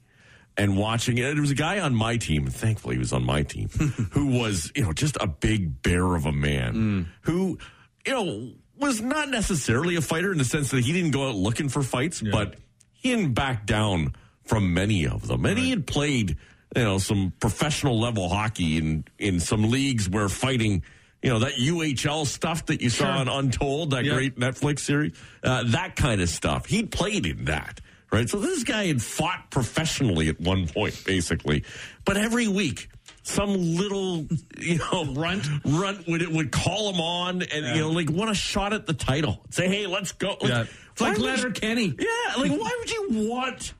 and 0.56 0.76
watching 0.76 1.18
it. 1.18 1.32
There 1.32 1.40
was 1.40 1.50
a 1.50 1.54
guy 1.56 1.80
on 1.80 1.94
my 1.94 2.16
team, 2.16 2.46
thankfully 2.46 2.94
he 2.94 2.98
was 2.98 3.12
on 3.12 3.24
my 3.24 3.42
team, 3.42 3.68
who 4.12 4.26
was, 4.38 4.70
you 4.74 4.82
know, 4.82 4.92
just 4.92 5.16
a 5.20 5.26
big 5.26 5.82
bear 5.82 6.14
of 6.14 6.26
a 6.26 6.32
man 6.32 7.08
who, 7.22 7.58
you 8.06 8.12
know, 8.12 8.52
was 8.78 9.00
not 9.00 9.28
necessarily 9.30 9.96
a 9.96 10.00
fighter 10.00 10.32
in 10.32 10.38
the 10.38 10.44
sense 10.44 10.70
that 10.70 10.84
he 10.84 10.92
didn't 10.92 11.10
go 11.12 11.28
out 11.28 11.34
looking 11.34 11.68
for 11.68 11.82
fights, 11.82 12.20
but 12.20 12.56
he 12.92 13.14
didn't 13.14 13.34
back 13.34 13.66
down 13.66 14.14
from 14.44 14.74
many 14.74 15.06
of 15.06 15.26
them. 15.26 15.44
And 15.46 15.58
he 15.58 15.70
had 15.70 15.86
played, 15.86 16.36
you 16.76 16.82
know, 16.82 16.98
some 16.98 17.32
professional 17.40 17.98
level 18.00 18.28
hockey 18.28 18.76
in, 18.78 19.04
in 19.18 19.40
some 19.40 19.70
leagues 19.70 20.08
where 20.08 20.28
fighting, 20.28 20.82
you 21.22 21.30
know, 21.30 21.38
that 21.38 21.52
UHL 21.54 22.26
stuff 22.26 22.66
that 22.66 22.82
you 22.82 22.90
saw 22.90 23.06
on 23.18 23.28
Untold, 23.28 23.90
that 23.92 24.04
Yeah. 24.04 24.14
great 24.14 24.38
Netflix 24.38 24.80
series, 24.80 25.12
uh, 25.42 25.62
that 25.68 25.96
kind 25.96 26.20
of 26.20 26.28
stuff. 26.28 26.66
He'd 26.66 26.90
played 26.90 27.24
in 27.26 27.44
that, 27.46 27.80
right? 28.14 28.28
So 28.28 28.38
this 28.38 28.62
guy 28.64 28.86
had 28.86 29.02
fought 29.02 29.50
professionally 29.50 30.28
at 30.28 30.40
one 30.40 30.66
point, 30.68 31.02
basically. 31.04 31.64
But 32.04 32.16
every 32.16 32.48
week, 32.48 32.88
some 33.22 33.54
little, 33.76 34.26
you 34.58 34.78
know, 34.78 35.04
runt, 35.14 35.46
runt 35.64 36.06
would 36.06 36.26
would 36.28 36.52
call 36.52 36.92
him 36.92 37.00
on 37.00 37.42
and 37.42 37.76
you 37.76 37.82
know, 37.82 37.90
like 37.90 38.10
want 38.10 38.30
a 38.30 38.34
shot 38.34 38.72
at 38.72 38.86
the 38.86 38.92
title. 38.94 39.44
Say, 39.50 39.68
hey, 39.68 39.86
let's 39.86 40.12
go. 40.12 40.36
Like, 40.40 40.42
Yeah. 40.50 40.64
It's 40.92 41.00
like 41.00 41.16
why 41.16 41.22
would 41.22 41.36
Leonard 41.38 41.60
Kenny. 41.60 41.94
yeah, 41.98 42.34
like 42.40 42.50
why 42.52 42.70
would 42.78 42.90
you 42.90 43.08
want 43.30 43.74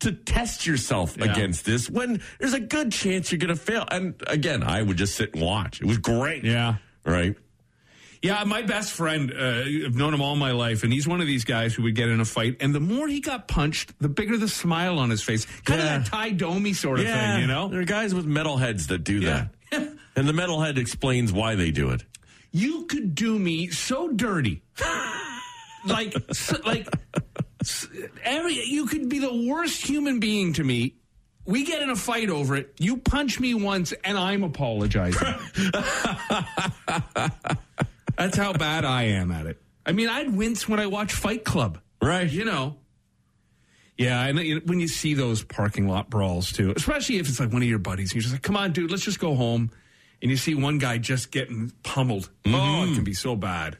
to 0.00 0.12
test 0.12 0.66
yourself 0.66 1.16
Yeah. 1.18 1.32
against 1.32 1.64
this 1.64 1.90
when 1.90 2.20
there's 2.38 2.54
a 2.54 2.60
good 2.60 2.92
chance 2.92 3.32
you're 3.32 3.38
going 3.40 3.48
to 3.48 3.56
fail? 3.60 3.84
And 3.90 4.14
again, 4.28 4.62
I 4.62 4.80
would 4.82 4.96
just 4.96 5.16
sit 5.16 5.34
and 5.34 5.42
watch. 5.42 5.80
It 5.80 5.86
was 5.86 5.98
great. 5.98 6.44
Yeah. 6.44 6.76
Right. 7.04 7.34
Yeah, 8.22 8.44
my 8.44 8.60
best 8.62 8.92
friend, 8.92 9.32
uh, 9.32 9.62
I've 9.86 9.94
known 9.96 10.12
him 10.12 10.20
all 10.20 10.36
my 10.36 10.50
life, 10.52 10.82
and 10.84 10.92
he's 10.92 11.08
one 11.08 11.22
of 11.22 11.26
these 11.26 11.44
guys 11.44 11.74
who 11.74 11.82
would 11.84 11.94
get 11.94 12.10
in 12.10 12.20
a 12.20 12.24
fight, 12.26 12.58
and 12.60 12.74
the 12.74 12.80
more 12.80 13.08
he 13.08 13.20
got 13.20 13.48
punched, 13.48 13.94
the 13.98 14.10
bigger 14.10 14.36
the 14.36 14.48
smile 14.48 14.98
on 14.98 15.08
his 15.08 15.22
face. 15.22 15.46
Kind 15.64 15.80
Yeah. 15.80 15.96
of 15.96 16.04
that 16.04 16.10
Tie 16.10 16.30
Domi 16.32 16.74
sort 16.74 17.00
of 17.00 17.06
thing, 17.06 17.40
you 17.40 17.46
know? 17.46 17.68
There 17.68 17.80
are 17.80 17.84
guys 17.84 18.14
with 18.14 18.26
metal 18.26 18.58
heads 18.58 18.88
that 18.88 19.04
do 19.04 19.20
Yeah. 19.20 19.46
that. 19.70 19.88
and 20.16 20.28
the 20.28 20.34
metal 20.34 20.60
head 20.60 20.76
explains 20.76 21.32
why 21.32 21.54
they 21.54 21.70
do 21.70 21.90
it. 21.90 22.04
You 22.52 22.84
could 22.86 23.14
do 23.14 23.38
me 23.38 23.68
so 23.68 24.08
dirty. 24.12 24.60
like, 25.86 26.14
s 26.28 26.52
like, 26.66 26.88
every, 28.22 28.52
you 28.66 28.84
could 28.86 29.08
be 29.08 29.18
the 29.20 29.46
worst 29.48 29.80
human 29.86 30.20
being 30.20 30.52
to 30.54 30.64
me. 30.64 30.94
We 31.46 31.64
get 31.64 31.80
in 31.80 31.88
a 31.88 31.96
fight 31.96 32.28
over 32.28 32.54
it. 32.56 32.74
You 32.78 32.98
punch 32.98 33.40
me 33.40 33.54
once, 33.54 33.92
and 34.04 34.18
I'm 34.18 34.42
apologizing. 34.44 35.26
That's 38.20 38.36
how 38.36 38.52
bad 38.52 38.84
I 38.84 39.04
am 39.04 39.30
at 39.32 39.46
it. 39.46 39.60
I 39.86 39.92
mean, 39.92 40.08
I'd 40.08 40.34
wince 40.34 40.68
when 40.68 40.78
I 40.78 40.86
watch 40.86 41.12
Fight 41.12 41.44
Club. 41.44 41.78
Right. 42.02 42.30
You 42.30 42.44
know. 42.44 42.76
Yeah, 43.96 44.24
and 44.24 44.38
when 44.66 44.80
you 44.80 44.88
see 44.88 45.12
those 45.12 45.42
parking 45.42 45.86
lot 45.86 46.08
brawls 46.08 46.52
too, 46.52 46.72
especially 46.74 47.18
if 47.18 47.28
it's 47.28 47.38
like 47.38 47.52
one 47.52 47.60
of 47.60 47.68
your 47.68 47.78
buddies, 47.78 48.12
and 48.12 48.14
you're 48.14 48.22
just 48.22 48.32
like, 48.32 48.42
"Come 48.42 48.56
on, 48.56 48.72
dude, 48.72 48.90
let's 48.90 49.04
just 49.04 49.20
go 49.20 49.34
home," 49.34 49.70
and 50.22 50.30
you 50.30 50.38
see 50.38 50.54
one 50.54 50.78
guy 50.78 50.96
just 50.96 51.30
getting 51.30 51.70
pummeled. 51.82 52.30
Oh, 52.46 52.48
it 52.48 52.52
mm-hmm. 52.52 52.94
can 52.94 53.04
be 53.04 53.12
so 53.12 53.36
bad. 53.36 53.76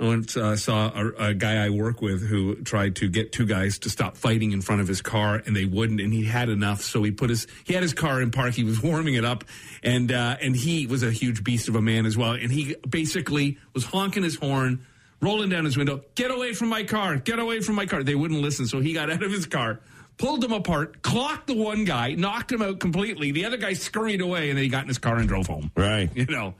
I 0.00 0.04
once 0.04 0.36
uh, 0.36 0.56
saw 0.56 0.90
a, 0.94 1.28
a 1.28 1.34
guy 1.34 1.64
I 1.64 1.70
work 1.70 2.00
with 2.02 2.26
who 2.26 2.56
tried 2.56 2.96
to 2.96 3.08
get 3.08 3.32
two 3.32 3.46
guys 3.46 3.78
to 3.80 3.90
stop 3.90 4.16
fighting 4.16 4.52
in 4.52 4.60
front 4.60 4.80
of 4.80 4.88
his 4.88 5.00
car, 5.02 5.42
and 5.44 5.54
they 5.54 5.64
wouldn't. 5.64 6.00
And 6.00 6.12
he 6.12 6.24
had 6.24 6.48
enough, 6.48 6.82
so 6.82 7.02
he 7.02 7.10
put 7.10 7.30
his 7.30 7.46
he 7.64 7.74
had 7.74 7.82
his 7.82 7.94
car 7.94 8.20
in 8.20 8.30
park. 8.30 8.54
He 8.54 8.64
was 8.64 8.82
warming 8.82 9.14
it 9.14 9.24
up, 9.24 9.44
and 9.82 10.10
uh, 10.10 10.36
and 10.40 10.56
he 10.56 10.86
was 10.86 11.02
a 11.02 11.10
huge 11.10 11.44
beast 11.44 11.68
of 11.68 11.76
a 11.76 11.82
man 11.82 12.06
as 12.06 12.16
well. 12.16 12.32
And 12.32 12.50
he 12.50 12.74
basically 12.88 13.58
was 13.74 13.84
honking 13.84 14.22
his 14.22 14.36
horn, 14.36 14.84
rolling 15.20 15.50
down 15.50 15.64
his 15.64 15.76
window, 15.76 16.02
"Get 16.14 16.30
away 16.30 16.52
from 16.52 16.68
my 16.68 16.82
car! 16.82 17.16
Get 17.16 17.38
away 17.38 17.60
from 17.60 17.76
my 17.76 17.86
car!" 17.86 18.02
They 18.02 18.14
wouldn't 18.14 18.40
listen, 18.40 18.66
so 18.66 18.80
he 18.80 18.92
got 18.92 19.10
out 19.12 19.22
of 19.22 19.30
his 19.30 19.46
car. 19.46 19.80
Pulled 20.18 20.42
them 20.42 20.52
apart, 20.52 21.02
clocked 21.02 21.46
the 21.46 21.56
one 21.56 21.84
guy, 21.84 22.12
knocked 22.12 22.52
him 22.52 22.60
out 22.60 22.80
completely. 22.80 23.32
The 23.32 23.46
other 23.46 23.56
guy 23.56 23.72
scurried 23.72 24.20
away, 24.20 24.50
and 24.50 24.58
then 24.58 24.62
he 24.62 24.68
got 24.68 24.82
in 24.82 24.88
his 24.88 24.98
car 24.98 25.16
and 25.16 25.26
drove 25.26 25.46
home. 25.46 25.70
Right. 25.76 26.10
You 26.14 26.26
know, 26.26 26.54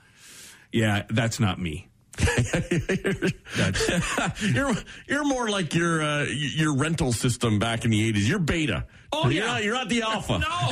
yeah, 0.72 1.04
that's 1.10 1.38
not 1.38 1.60
me. 1.60 1.86
You're 4.42 4.74
you're 5.08 5.24
more 5.24 5.48
like 5.48 5.74
your 5.74 6.02
uh, 6.02 6.24
your 6.24 6.76
rental 6.76 7.10
system 7.12 7.58
back 7.58 7.86
in 7.86 7.90
the 7.90 8.12
80s. 8.12 8.28
You're 8.28 8.38
beta. 8.38 8.84
Oh, 9.12 9.28
you're 9.28 9.44
yeah. 9.44 9.52
Not, 9.52 9.64
you're 9.64 9.74
not 9.74 9.88
the 9.88 10.02
alpha. 10.02 10.38
no. 10.38 10.70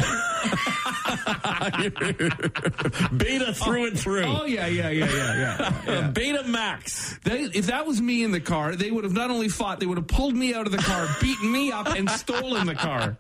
beta 3.17 3.55
through 3.55 3.87
and 3.89 3.99
through. 3.99 4.25
Oh 4.25 4.45
yeah, 4.45 4.67
yeah, 4.67 4.91
yeah, 4.91 5.07
yeah, 5.07 5.15
yeah. 5.15 5.83
yeah. 5.87 6.11
Beta 6.13 6.45
max. 6.45 7.19
They, 7.25 7.43
if 7.43 7.67
that 7.67 7.87
was 7.87 8.01
me 8.01 8.23
in 8.23 8.33
the 8.33 8.41
car, 8.41 8.77
they 8.77 8.91
would 8.91 9.05
have 9.05 9.13
not 9.13 9.31
only 9.31 9.49
fought, 9.49 9.81
they 9.81 9.87
would 9.87 9.99
have 9.99 10.09
pulled 10.09 10.35
me 10.35 10.55
out 10.55 10.67
of 10.67 10.73
the 10.73 10.79
car, 10.79 11.09
beaten 11.21 11.51
me 11.51 11.73
up, 11.73 11.89
and 11.89 12.09
stolen 12.11 12.67
the 12.67 12.75
car. 12.75 13.17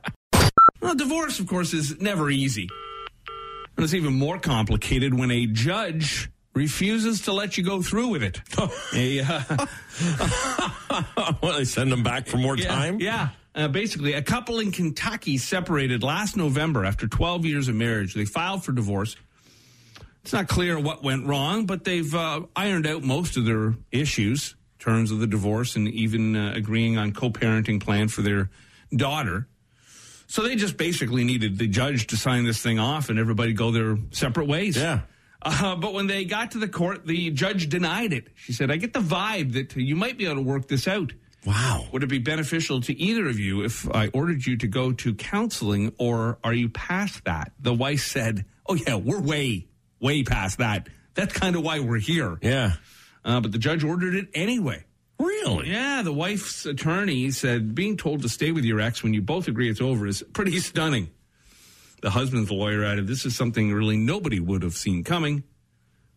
Well, 0.80 0.94
divorce, 0.94 1.38
of 1.38 1.46
course, 1.46 1.74
is 1.74 2.00
never 2.00 2.30
easy. 2.30 2.68
And 3.76 3.84
it's 3.84 3.94
even 3.94 4.14
more 4.14 4.38
complicated 4.38 5.18
when 5.18 5.30
a 5.30 5.46
judge 5.46 6.30
refuses 6.54 7.22
to 7.22 7.32
let 7.32 7.56
you 7.56 7.64
go 7.64 7.82
through 7.82 8.08
with 8.08 8.22
it. 8.22 8.40
A, 8.94 9.20
uh, 9.20 9.66
well, 11.42 11.58
they 11.58 11.64
send 11.64 11.90
them 11.92 12.02
back 12.02 12.26
for 12.26 12.36
more 12.36 12.56
Yeah, 12.56 12.68
time. 12.68 13.00
Yeah. 13.00 13.30
Uh, 13.54 13.68
basically, 13.68 14.12
a 14.12 14.22
couple 14.22 14.60
in 14.60 14.70
Kentucky 14.70 15.38
separated 15.38 16.02
last 16.02 16.36
November 16.36 16.84
after 16.84 17.08
12 17.08 17.44
years 17.44 17.68
of 17.68 17.74
marriage. 17.74 18.14
They 18.14 18.24
filed 18.24 18.64
for 18.64 18.72
divorce. 18.72 19.16
It's 20.22 20.32
not 20.32 20.48
clear 20.48 20.78
what 20.78 21.02
went 21.02 21.26
wrong, 21.26 21.66
but 21.66 21.84
they've 21.84 22.14
uh, 22.14 22.42
ironed 22.54 22.86
out 22.86 23.02
most 23.02 23.36
of 23.36 23.46
their 23.46 23.74
issues, 23.90 24.54
terms 24.78 25.10
of 25.10 25.18
the 25.18 25.26
divorce, 25.26 25.76
and 25.76 25.88
even 25.88 26.36
uh, 26.36 26.52
agreeing 26.54 26.98
on 26.98 27.12
co-parenting 27.12 27.80
plan 27.80 28.08
for 28.08 28.22
their 28.22 28.50
daughter. 28.94 29.48
So 30.26 30.42
they 30.42 30.54
just 30.54 30.76
basically 30.76 31.24
needed 31.24 31.58
the 31.58 31.66
judge 31.66 32.06
to 32.08 32.16
sign 32.16 32.44
this 32.44 32.62
thing 32.62 32.78
off 32.78 33.08
and 33.08 33.18
everybody 33.18 33.52
go 33.52 33.72
their 33.72 33.98
separate 34.12 34.46
ways. 34.46 34.76
Yeah. 34.76 35.00
Uh, 35.42 35.76
but 35.76 35.92
when 35.94 36.06
they 36.06 36.24
got 36.24 36.50
to 36.52 36.58
the 36.58 36.68
court, 36.68 37.06
the 37.06 37.30
judge 37.30 37.68
denied 37.68 38.12
it. 38.12 38.28
She 38.34 38.52
said, 38.52 38.70
I 38.70 38.76
get 38.76 38.92
the 38.92 39.00
vibe 39.00 39.54
that 39.54 39.74
you 39.76 39.96
might 39.96 40.18
be 40.18 40.26
able 40.26 40.36
to 40.36 40.42
work 40.42 40.68
this 40.68 40.86
out. 40.86 41.12
Wow. 41.46 41.86
Would 41.92 42.02
it 42.02 42.08
be 42.08 42.18
beneficial 42.18 42.82
to 42.82 42.98
either 42.98 43.26
of 43.26 43.38
you 43.38 43.64
if 43.64 43.90
I 43.90 44.08
ordered 44.08 44.44
you 44.44 44.58
to 44.58 44.66
go 44.66 44.92
to 44.92 45.14
counseling, 45.14 45.94
or 45.98 46.38
are 46.44 46.52
you 46.52 46.68
past 46.68 47.24
that? 47.24 47.52
The 47.58 47.72
wife 47.72 48.02
said, 48.02 48.44
Oh, 48.66 48.74
yeah, 48.74 48.96
we're 48.96 49.20
way, 49.20 49.66
way 50.00 50.22
past 50.22 50.58
that. 50.58 50.88
That's 51.14 51.32
kind 51.32 51.56
of 51.56 51.62
why 51.62 51.80
we're 51.80 51.98
here. 51.98 52.38
Yeah. 52.42 52.74
Uh, 53.24 53.40
but 53.40 53.52
the 53.52 53.58
judge 53.58 53.82
ordered 53.84 54.14
it 54.14 54.28
anyway. 54.34 54.84
Really? 55.18 55.70
Yeah, 55.70 56.02
the 56.02 56.12
wife's 56.12 56.64
attorney 56.64 57.30
said 57.30 57.74
being 57.74 57.96
told 57.96 58.22
to 58.22 58.28
stay 58.28 58.52
with 58.52 58.64
your 58.64 58.80
ex 58.80 59.02
when 59.02 59.12
you 59.12 59.20
both 59.20 59.48
agree 59.48 59.68
it's 59.68 59.80
over 59.80 60.06
is 60.06 60.22
pretty 60.32 60.58
stunning. 60.60 61.10
The 62.00 62.10
husband's 62.10 62.50
lawyer 62.50 62.84
added, 62.84 63.06
This 63.06 63.24
is 63.26 63.36
something 63.36 63.72
really 63.72 63.96
nobody 63.96 64.40
would 64.40 64.62
have 64.62 64.74
seen 64.74 65.04
coming. 65.04 65.44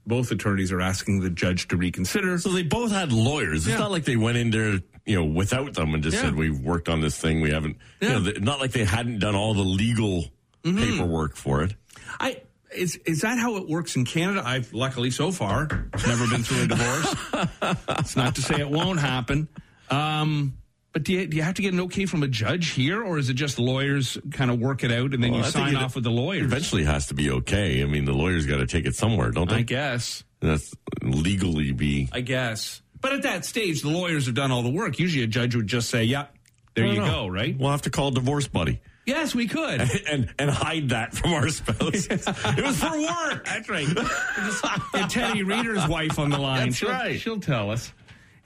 Both 0.05 0.31
attorneys 0.31 0.71
are 0.71 0.81
asking 0.81 1.21
the 1.21 1.29
judge 1.29 1.67
to 1.69 1.77
reconsider. 1.77 2.37
So 2.37 2.49
they 2.49 2.63
both 2.63 2.91
had 2.91 3.11
lawyers. 3.13 3.67
It's 3.67 3.79
not 3.79 3.91
like 3.91 4.03
they 4.03 4.17
went 4.17 4.37
in 4.37 4.49
there, 4.51 4.79
you 5.05 5.15
know, 5.15 5.23
without 5.25 5.73
them 5.75 5.93
and 5.93 6.03
just 6.03 6.15
Yeah. 6.17 6.23
said, 6.23 6.35
"We've 6.35 6.59
worked 6.59 6.89
on 6.89 6.99
this 7.01 7.17
thing. 7.17 7.39
We 7.41 7.51
haven't." 7.51 7.77
Yeah. 8.01 8.17
You 8.19 8.33
know, 8.33 8.39
not 8.41 8.59
like 8.59 8.71
they 8.73 8.83
hadn't 8.83 9.19
done 9.19 9.35
all 9.35 9.53
the 9.53 9.63
legal 9.63 10.25
paperwork 10.63 11.35
for 11.37 11.63
it. 11.63 11.75
I 12.19 12.41
is 12.75 12.95
is 13.05 13.21
that 13.21 13.37
how 13.37 13.55
it 13.57 13.67
works 13.69 13.95
in 13.95 14.03
Canada? 14.03 14.41
I've 14.45 14.73
luckily 14.73 15.09
so 15.11 15.31
far 15.31 15.67
never 16.07 16.27
been 16.27 16.43
through 16.43 16.63
a 16.63 16.67
divorce. 16.67 17.15
it's 17.99 18.15
not 18.17 18.35
to 18.35 18.41
say 18.41 18.59
it 18.59 18.69
won't 18.69 18.99
happen. 18.99 19.47
Um, 19.89 20.53
but 20.93 21.03
do 21.03 21.13
you, 21.13 21.27
do 21.27 21.37
you 21.37 21.43
have 21.43 21.55
to 21.55 21.61
get 21.61 21.73
an 21.73 21.79
okay 21.81 22.05
from 22.05 22.23
a 22.23 22.27
judge 22.27 22.69
here, 22.69 23.03
or 23.03 23.17
is 23.17 23.29
it 23.29 23.33
just 23.33 23.59
lawyers 23.59 24.17
kind 24.31 24.49
of 24.49 24.59
work 24.59 24.83
it 24.83 24.91
out 24.91 25.13
and 25.13 25.23
then 25.23 25.31
Well, 25.31 25.41
you 25.41 25.45
I 25.45 25.49
sign 25.49 25.75
off 25.75 25.95
with 25.95 26.03
the 26.03 26.11
lawyers? 26.11 26.45
Eventually, 26.45 26.83
has 26.83 27.07
to 27.07 27.13
be 27.13 27.31
okay. 27.31 27.81
I 27.81 27.85
mean, 27.85 28.05
the 28.05 28.13
lawyers 28.13 28.45
got 28.45 28.57
to 28.57 28.67
take 28.67 28.85
it 28.85 28.95
somewhere, 28.95 29.31
don't 29.31 29.49
they? 29.49 29.57
I 29.57 29.61
guess. 29.63 30.23
That's 30.39 30.73
legally 31.01 31.71
be. 31.71 32.09
I 32.11 32.21
guess. 32.21 32.81
But 33.01 33.13
at 33.13 33.23
that 33.23 33.43
stage, 33.43 33.81
the 33.81 33.89
lawyers 33.89 34.27
have 34.27 34.35
done 34.35 34.51
all 34.51 34.63
the 34.63 34.71
work. 34.71 34.99
Usually, 34.99 35.23
a 35.23 35.27
judge 35.27 35.55
would 35.55 35.67
just 35.67 35.89
say, 35.89 36.03
"Yep, 36.03 36.33
there 36.75 36.85
you 36.85 36.99
know. 36.99 37.05
go." 37.05 37.27
Right? 37.27 37.57
We'll 37.57 37.71
have 37.71 37.81
to 37.83 37.89
call 37.89 38.11
divorce 38.11 38.47
buddy 38.47 38.79
Yes, 39.05 39.35
we 39.35 39.47
could. 39.47 39.81
and 40.09 40.33
and 40.39 40.49
hide 40.49 40.89
that 40.89 41.13
from 41.13 41.33
our 41.33 41.49
spouses. 41.49 42.07
it 42.27 42.63
was 42.63 42.79
for 42.79 42.99
work. 42.99 43.45
That's 43.45 43.69
right. 43.69 43.87
Just 43.87 44.63
get 44.93 45.09
Teddy 45.09 45.43
Reader's 45.43 45.87
wife 45.87 46.19
on 46.19 46.29
the 46.29 46.37
line. 46.39 46.67
That's 46.67 46.77
she'll, 46.77 46.89
right. 46.89 47.19
She'll 47.19 47.39
tell 47.39 47.71
us. 47.71 47.91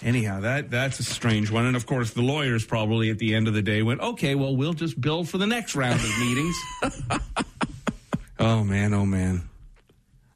Anyhow, 0.02 0.42
that 0.42 0.70
that's 0.70 1.00
a 1.00 1.04
strange 1.04 1.50
one. 1.50 1.66
And 1.66 1.76
of 1.76 1.88
course, 1.88 2.12
the 2.12 2.22
lawyers 2.22 2.66
probably 2.66 3.10
at 3.10 3.18
the 3.18 3.34
end 3.34 3.48
of 3.48 3.54
the 3.56 3.64
day 3.64 3.82
went, 3.82 4.00
okay, 4.00 4.36
well, 4.36 4.56
we'll 4.56 4.74
just 4.74 5.00
bill 5.00 5.24
for 5.24 5.40
the 5.40 5.48
next 5.48 5.76
round 5.76 6.00
of 6.00 6.20
meetings. 6.20 6.56
oh, 8.40 8.64
man, 8.64 8.94
oh, 8.94 9.06
man. 9.06 9.50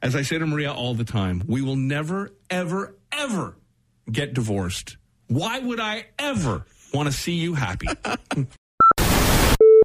As 0.01 0.15
I 0.15 0.23
say 0.23 0.39
to 0.39 0.47
Maria 0.47 0.73
all 0.73 0.95
the 0.95 1.03
time, 1.03 1.43
we 1.45 1.61
will 1.61 1.75
never, 1.75 2.31
ever, 2.49 2.95
ever 3.11 3.55
get 4.11 4.33
divorced. 4.33 4.97
Why 5.27 5.59
would 5.59 5.79
I 5.79 6.07
ever 6.17 6.65
want 6.91 7.07
to 7.07 7.13
see 7.13 7.33
you 7.33 7.53
happy? 7.53 7.87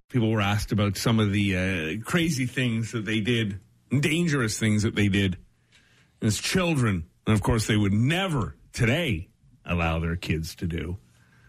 people 0.09 0.30
were 0.30 0.40
asked 0.40 0.73
about 0.73 0.97
some 0.97 1.21
of 1.21 1.33
the 1.33 1.56
uh, 2.00 2.04
crazy 2.04 2.47
things 2.47 2.92
that 2.92 3.04
they 3.04 3.21
did, 3.21 3.61
dangerous 4.00 4.59
things 4.59 4.85
that 4.85 4.95
they 4.95 5.09
did 5.09 5.37
as 6.23 6.38
children. 6.38 7.04
And 7.26 7.35
of 7.35 7.42
course, 7.42 7.66
they 7.66 7.76
would 7.76 7.92
never 7.92 8.56
today 8.73 9.28
allow 9.66 9.99
their 9.99 10.16
kids 10.16 10.54
to 10.56 10.66
do. 10.66 10.96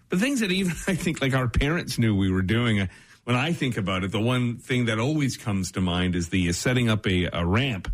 But 0.10 0.20
things 0.20 0.40
that 0.40 0.52
even 0.52 0.72
I 0.88 0.96
think 0.96 1.22
like 1.22 1.34
our 1.34 1.48
parents 1.48 1.98
knew 1.98 2.16
we 2.16 2.32
were 2.32 2.42
doing. 2.42 2.82
Uh, 2.82 2.88
when 3.24 3.36
I 3.36 3.52
think 3.52 3.76
about 3.78 4.04
it, 4.04 4.12
the 4.12 4.22
one 4.22 4.58
thing 4.58 4.86
that 4.86 5.00
always 5.00 5.36
comes 5.36 5.74
to 5.74 5.82
mind 5.82 6.16
is 6.16 6.30
the 6.30 6.50
uh, 6.50 6.54
setting 6.54 6.90
up 6.90 7.06
a, 7.06 7.28
a 7.34 7.46
ramp, 7.46 7.92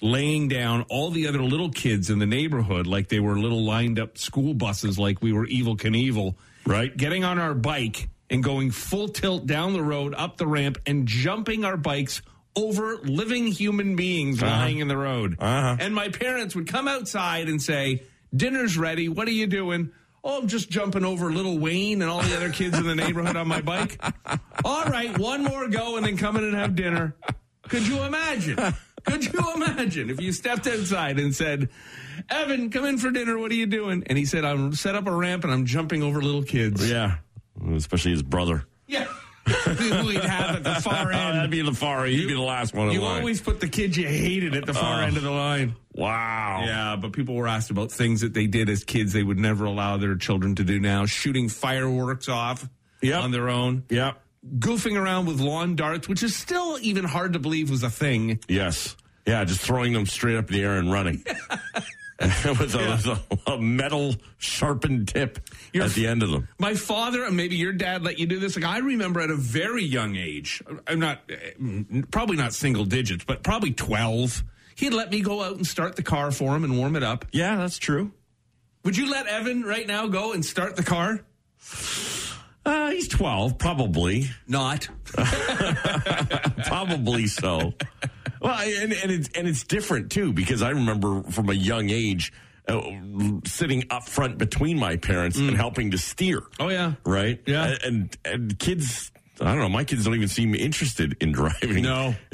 laying 0.00 0.48
down 0.48 0.82
all 0.88 1.10
the 1.10 1.28
other 1.28 1.42
little 1.42 1.70
kids 1.70 2.08
in 2.08 2.18
the 2.18 2.26
neighborhood 2.26 2.86
like 2.86 3.08
they 3.08 3.20
were 3.20 3.38
little 3.38 3.62
lined 3.64 3.98
up 3.98 4.16
school 4.16 4.54
buses, 4.54 4.98
like 4.98 5.20
we 5.20 5.32
were 5.32 5.46
Evel 5.46 5.76
Knievel, 5.76 6.34
Right. 6.66 6.96
Getting 6.96 7.24
on 7.24 7.38
our 7.38 7.54
bike 7.54 8.08
and 8.30 8.42
going 8.42 8.70
full 8.70 9.08
tilt 9.08 9.46
down 9.46 9.72
the 9.72 9.82
road, 9.82 10.14
up 10.14 10.36
the 10.36 10.46
ramp, 10.46 10.78
and 10.86 11.06
jumping 11.06 11.64
our 11.64 11.76
bikes 11.76 12.22
over 12.54 12.98
living 12.98 13.46
human 13.46 13.96
beings 13.96 14.42
lying 14.42 14.78
in 14.78 14.88
the 14.88 14.96
road. 14.96 15.36
Uh-huh. 15.38 15.76
And 15.80 15.94
my 15.94 16.08
parents 16.08 16.54
would 16.54 16.66
come 16.66 16.86
outside 16.86 17.48
and 17.48 17.60
say, 17.60 18.02
Dinner's 18.34 18.78
ready. 18.78 19.08
What 19.08 19.28
are 19.28 19.32
you 19.32 19.46
doing? 19.46 19.92
Oh, 20.24 20.40
I'm 20.40 20.48
just 20.48 20.70
jumping 20.70 21.04
over 21.04 21.32
little 21.32 21.58
Wayne 21.58 22.00
and 22.00 22.10
all 22.10 22.22
the 22.22 22.36
other 22.36 22.50
kids 22.50 22.78
in 22.78 22.86
the 22.86 22.94
neighborhood 22.94 23.36
on 23.36 23.48
my 23.48 23.60
bike. 23.60 24.00
All 24.64 24.84
right, 24.84 25.16
one 25.18 25.42
more 25.42 25.68
go 25.68 25.96
and 25.96 26.06
then 26.06 26.16
come 26.16 26.36
in 26.36 26.44
and 26.44 26.54
have 26.54 26.76
dinner. 26.76 27.16
Could 27.68 27.86
you 27.86 28.02
imagine? 28.02 28.56
Could 29.04 29.24
you 29.24 29.54
imagine 29.56 30.10
if 30.10 30.20
you 30.20 30.32
stepped 30.32 30.66
outside 30.68 31.18
and 31.18 31.34
said, 31.34 31.70
Evan, 32.28 32.70
come 32.70 32.84
in 32.84 32.98
for 32.98 33.10
dinner. 33.10 33.36
What 33.36 33.50
are 33.50 33.54
you 33.54 33.66
doing? 33.66 34.04
And 34.06 34.16
he 34.16 34.24
said, 34.24 34.44
I'm 34.44 34.74
set 34.74 34.94
up 34.94 35.06
a 35.08 35.12
ramp 35.12 35.42
and 35.42 35.52
I'm 35.52 35.66
jumping 35.66 36.04
over 36.04 36.22
little 36.22 36.44
kids. 36.44 36.88
Yeah. 36.88 37.16
Especially 37.74 38.12
his 38.12 38.22
brother. 38.22 38.64
Who 39.64 40.06
we'd 40.06 40.24
have 40.24 40.56
at 40.56 40.64
the 40.64 40.74
far 40.80 41.06
Oh, 41.12 41.16
that'd 41.16 41.50
be 41.50 41.62
the 41.62 41.72
far. 41.72 42.04
end. 42.04 42.14
He'd 42.14 42.26
be 42.28 42.34
the 42.34 42.40
last 42.40 42.74
one 42.74 42.90
You 42.92 43.02
always 43.04 43.40
put 43.40 43.60
the 43.60 43.68
kids 43.68 43.96
you 43.96 44.06
hated 44.06 44.54
at 44.54 44.66
the 44.66 44.74
far 44.74 45.00
Oh. 45.02 45.06
end 45.06 45.16
of 45.16 45.22
the 45.22 45.30
line. 45.30 45.74
wow. 45.92 46.62
Yeah, 46.64 46.96
but 46.96 47.12
people 47.12 47.34
were 47.34 47.48
asked 47.48 47.70
about 47.70 47.90
things 47.92 48.20
that 48.22 48.34
they 48.34 48.46
did 48.46 48.68
as 48.68 48.84
kids 48.84 49.12
they 49.12 49.22
would 49.22 49.38
never 49.38 49.64
allow 49.64 49.96
their 49.96 50.16
children 50.16 50.54
to 50.56 50.64
do 50.64 50.80
now. 50.80 51.06
Shooting 51.06 51.48
fireworks 51.48 52.28
off 52.28 52.68
Yep. 53.02 53.22
on 53.22 53.30
their 53.30 53.48
own. 53.48 53.84
Yep. 53.90 54.20
Goofing 54.58 54.96
around 55.00 55.26
with 55.26 55.40
lawn 55.40 55.76
darts, 55.76 56.08
which 56.08 56.22
is 56.22 56.34
still 56.34 56.78
even 56.82 57.04
hard 57.04 57.32
to 57.34 57.38
believe 57.38 57.70
was 57.70 57.82
a 57.82 57.90
thing. 57.90 58.40
Yes. 58.48 58.96
Yeah. 59.26 59.44
Just 59.44 59.60
throwing 59.60 59.92
them 59.92 60.06
straight 60.06 60.36
up 60.36 60.50
in 60.50 60.56
the 60.56 60.62
air 60.64 60.78
and 60.78 60.90
running. 60.92 61.24
with, 62.58 62.74
a, 62.74 62.78
with 62.78 63.06
a, 63.46 63.50
a 63.52 63.58
metal 63.58 64.14
sharpened 64.38 65.08
tip 65.08 65.38
You're- 65.72 65.86
at 65.86 65.92
the 65.94 66.06
end 66.06 66.22
of 66.22 66.30
them. 66.30 66.48
My 66.58 66.74
father, 66.74 67.24
and 67.24 67.36
maybe 67.36 67.56
your 67.56 67.72
dad 67.72 68.02
let 68.02 68.18
you 68.18 68.26
do 68.26 68.38
this. 68.38 68.56
Like 68.56 68.64
I 68.64 68.78
remember 68.78 69.20
at 69.20 69.30
a 69.30 69.36
very 69.36 69.84
young 69.84 70.16
age, 70.16 70.62
I'm 70.86 70.98
not, 71.00 71.20
eh, 71.28 72.02
probably 72.10 72.36
not 72.36 72.54
single 72.54 72.84
digits, 72.84 73.24
but 73.24 73.42
probably 73.42 73.72
12. 73.72 74.44
He'd 74.76 74.94
let 74.94 75.10
me 75.10 75.20
go 75.20 75.42
out 75.42 75.56
and 75.56 75.66
start 75.66 75.96
the 75.96 76.02
car 76.02 76.30
for 76.30 76.54
him 76.56 76.64
and 76.64 76.78
warm 76.78 76.96
it 76.96 77.02
up. 77.02 77.24
Yeah, 77.32 77.56
that's 77.56 77.78
true. 77.78 78.12
Would 78.84 78.96
you 78.96 79.10
let 79.10 79.26
Evan 79.26 79.62
right 79.62 79.86
now 79.86 80.06
go 80.08 80.32
and 80.32 80.44
start 80.44 80.76
the 80.76 80.82
car? 80.82 81.20
Uh, 82.64 82.90
he's 82.90 83.08
12, 83.08 83.58
probably. 83.58 84.30
Not. 84.46 84.88
Probably 86.66 87.26
so. 87.26 87.74
Well, 88.42 88.58
and 88.58 88.92
and 88.92 89.10
it's 89.10 89.28
and 89.36 89.46
it's 89.46 89.64
different 89.64 90.10
too 90.10 90.32
because 90.32 90.62
I 90.62 90.70
remember 90.70 91.22
from 91.30 91.48
a 91.48 91.54
young 91.54 91.90
age 91.90 92.32
uh, 92.68 92.80
sitting 93.44 93.84
up 93.90 94.08
front 94.08 94.38
between 94.38 94.78
my 94.78 94.96
parents 94.96 95.38
and 95.38 95.56
helping 95.56 95.90
to 95.92 95.98
steer. 95.98 96.42
Oh, 96.60 96.68
yeah. 96.68 96.94
Right. 97.04 97.40
Yeah. 97.46 97.74
And 97.84 98.16
and 98.24 98.58
kids, 98.58 99.10
I 99.40 99.46
don't 99.46 99.58
know. 99.58 99.68
My 99.68 99.84
kids 99.84 100.04
don't 100.04 100.14
even 100.14 100.28
seem 100.28 100.54
interested 100.54 101.16
in 101.20 101.32
driving. 101.32 101.82
No. 101.82 102.14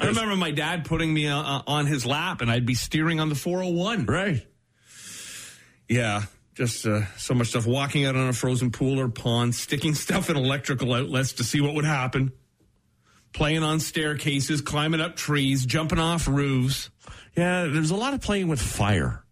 I 0.00 0.06
remember 0.06 0.36
my 0.36 0.52
dad 0.52 0.84
putting 0.84 1.12
me 1.12 1.26
uh, 1.26 1.62
on 1.66 1.86
his 1.86 2.06
lap 2.06 2.40
and 2.40 2.50
I'd 2.50 2.66
be 2.66 2.74
steering 2.74 3.20
on 3.20 3.28
the 3.28 3.34
401. 3.34 4.06
Right. 4.06 4.46
Yeah. 5.88 6.22
Just 6.54 6.86
uh, 6.86 7.06
so 7.16 7.34
much 7.34 7.48
stuff. 7.48 7.66
Walking 7.66 8.06
out 8.06 8.14
on 8.14 8.28
a 8.28 8.32
frozen 8.32 8.70
pool 8.70 9.00
or 9.00 9.08
pond, 9.08 9.56
sticking 9.56 9.94
stuff 9.94 10.30
in 10.30 10.36
electrical 10.36 10.94
outlets 10.94 11.34
to 11.34 11.44
see 11.44 11.60
what 11.60 11.74
would 11.74 11.84
happen. 11.84 12.32
Playing 13.34 13.62
on 13.62 13.80
staircases, 13.80 14.62
climbing 14.62 15.00
up 15.00 15.16
trees, 15.16 15.66
jumping 15.66 15.98
off 15.98 16.26
roofs. 16.26 16.88
Yeah. 17.36 17.66
There's 17.66 17.90
a 17.90 17.96
lot 17.96 18.14
of 18.14 18.20
playing 18.22 18.48
with 18.48 18.62
fire 18.62 19.22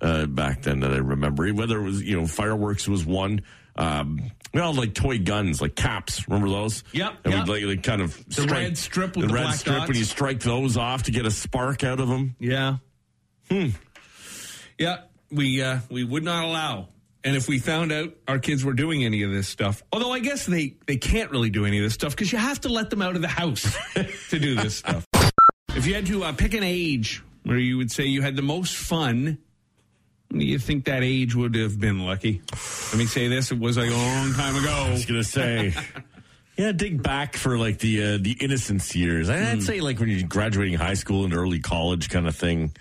uh, 0.00 0.26
back 0.26 0.62
then 0.62 0.80
that 0.80 0.92
I 0.92 0.98
remember. 0.98 1.52
Whether 1.52 1.78
it 1.78 1.82
was 1.82 2.02
you 2.02 2.18
know 2.20 2.26
fireworks 2.26 2.88
was 2.88 3.04
one. 3.04 3.42
Um, 3.74 4.20
you 4.52 4.60
know, 4.60 4.70
like 4.70 4.92
toy 4.94 5.18
guns, 5.18 5.60
like 5.62 5.74
caps. 5.74 6.28
Remember 6.28 6.50
those? 6.50 6.84
Yep, 6.92 7.12
And 7.24 7.32
yep. 7.34 7.46
we'd 7.48 7.52
like, 7.52 7.64
like 7.64 7.82
kind 7.82 8.02
of 8.02 8.22
The 8.28 8.42
red 8.46 8.76
strip 8.76 9.16
with 9.16 9.28
the 9.28 9.34
red 9.34 9.44
black 9.44 9.54
strip 9.56 9.76
dots. 9.76 9.88
when 9.88 9.96
you 9.96 10.04
strike 10.04 10.40
those 10.40 10.76
off 10.76 11.04
to 11.04 11.10
get 11.10 11.24
a 11.24 11.30
spark 11.30 11.82
out 11.82 11.98
of 11.98 12.08
them. 12.08 12.36
Yeah. 12.38 12.76
Hmm. 13.50 13.68
Yeah, 14.78 14.98
we 15.30 15.62
uh, 15.62 15.78
we 15.90 16.04
would 16.04 16.22
not 16.22 16.44
allow. 16.44 16.88
And 17.24 17.36
if 17.36 17.48
we 17.48 17.58
found 17.60 17.92
out 17.92 18.14
our 18.26 18.38
kids 18.40 18.64
were 18.64 18.72
doing 18.72 19.04
any 19.04 19.22
of 19.22 19.30
this 19.30 19.46
stuff, 19.48 19.82
although 19.92 20.12
I 20.12 20.18
guess 20.18 20.44
they 20.46 20.74
they 20.86 20.96
can't 20.96 21.30
really 21.30 21.50
do 21.50 21.64
any 21.64 21.78
of 21.78 21.84
this 21.84 21.94
stuff 21.94 22.12
because 22.16 22.32
you 22.32 22.38
have 22.38 22.60
to 22.62 22.68
let 22.68 22.90
them 22.90 23.00
out 23.02 23.14
of 23.14 23.22
the 23.22 23.28
house 23.28 23.76
to 24.30 24.38
do 24.38 24.54
this 24.56 24.76
stuff. 24.78 25.06
If 25.76 25.86
you 25.86 25.94
had 25.94 26.06
to 26.06 26.24
uh, 26.24 26.32
pick 26.32 26.54
an 26.54 26.64
age 26.64 27.22
where 27.44 27.58
you 27.58 27.76
would 27.78 27.90
say 27.92 28.04
you 28.06 28.22
had 28.22 28.34
the 28.36 28.42
most 28.42 28.74
fun, 28.74 29.38
do 30.32 30.44
you 30.44 30.58
think 30.58 30.86
that 30.86 31.02
age 31.04 31.34
would 31.34 31.54
have 31.54 31.78
been, 31.78 32.00
Lucky? 32.04 32.42
Let 32.90 32.96
me 32.98 33.06
say 33.06 33.28
this: 33.28 33.52
it 33.52 33.58
was 33.60 33.76
like 33.76 33.90
a 33.90 33.94
long 33.94 34.32
time 34.34 34.56
ago. 34.56 34.70
I 34.88 34.90
was 34.90 35.04
gonna 35.06 35.24
say. 35.24 35.74
Yeah, 36.54 36.72
dig 36.72 37.02
back 37.02 37.34
for 37.34 37.56
like 37.56 37.78
the 37.78 38.02
uh, 38.02 38.18
the 38.20 38.32
innocence 38.38 38.94
years. 38.94 39.30
I'd 39.30 39.54
Hmm. 39.54 39.60
say 39.60 39.80
like 39.80 39.98
when 39.98 40.10
you're 40.10 40.28
graduating 40.28 40.74
high 40.74 40.94
school 40.94 41.24
and 41.24 41.32
early 41.32 41.60
college 41.60 42.10
kind 42.10 42.28
of 42.28 42.36
thing. 42.36 42.72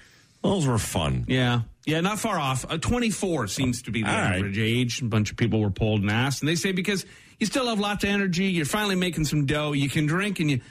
Those 0.43 0.67
were 0.67 0.77
fun. 0.77 1.23
Yeah. 1.29 1.61
Yeah, 1.85 2.01
not 2.01 2.19
far 2.19 2.37
off. 2.39 2.63
Uh, 2.69 2.77
24 2.77 3.47
seems 3.47 3.81
to 3.83 3.91
be 3.91 4.03
the 4.03 4.09
All 4.09 4.15
right. 4.15 4.35
average 4.35 4.57
age. 4.59 5.01
A 5.01 5.05
bunch 5.05 5.31
of 5.31 5.37
people 5.37 5.59
were 5.61 5.71
pulled 5.71 6.01
and 6.01 6.11
asked. 6.11 6.41
And 6.41 6.49
they 6.49 6.55
say 6.55 6.71
because 6.71 7.05
you 7.39 7.47
still 7.47 7.67
have 7.67 7.79
lots 7.79 8.03
of 8.03 8.09
energy, 8.11 8.45
you're 8.45 8.65
finally 8.65 8.95
making 8.95 9.25
some 9.25 9.45
dough, 9.47 9.71
you 9.71 9.89
can 9.89 10.05
drink, 10.05 10.39
and 10.39 10.51
you 10.51 10.61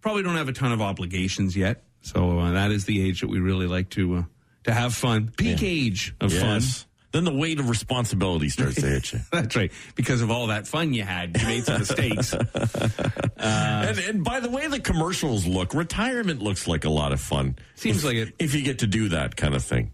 probably 0.00 0.22
don't 0.22 0.36
have 0.36 0.48
a 0.48 0.52
ton 0.52 0.70
of 0.72 0.80
obligations 0.80 1.56
yet. 1.56 1.82
So 2.02 2.38
uh, 2.38 2.52
that 2.52 2.70
is 2.70 2.84
the 2.84 3.04
age 3.06 3.20
that 3.20 3.28
we 3.28 3.40
really 3.40 3.66
like 3.66 3.90
to 3.90 4.14
uh, 4.16 4.22
to 4.64 4.72
have 4.72 4.94
fun. 4.94 5.32
Peak 5.36 5.62
age 5.62 6.14
of 6.20 6.32
Yes. 6.32 6.86
Then 7.12 7.24
the 7.24 7.34
weight 7.34 7.58
of 7.58 7.68
responsibility 7.68 8.48
starts 8.50 8.76
to 8.76 8.86
hit 8.86 9.12
you. 9.12 9.18
That's 9.32 9.56
right. 9.56 9.72
Because 9.96 10.22
of 10.22 10.30
all 10.30 10.46
that 10.46 10.68
fun 10.68 10.94
you 10.94 11.02
had, 11.02 11.36
you 11.36 11.44
made 11.44 11.64
some 11.64 11.80
mistakes. 11.80 12.32
and, 13.36 13.98
and 13.98 14.24
by 14.24 14.38
the 14.38 14.48
way 14.50 14.68
the 14.68 14.78
commercials 14.80 15.44
look, 15.46 15.74
retirement 15.74 16.40
looks 16.40 16.68
like 16.68 16.84
a 16.84 16.88
lot 16.88 17.12
of 17.12 17.20
fun. 17.20 17.56
Seems 17.74 17.98
If- 17.98 18.04
like 18.04 18.14
it. 18.16 18.34
If 18.38 18.54
you 18.54 18.62
get 18.62 18.78
to 18.80 18.86
do 18.86 19.08
that 19.10 19.36
kind 19.36 19.54
of 19.56 19.64
thing. 19.64 19.90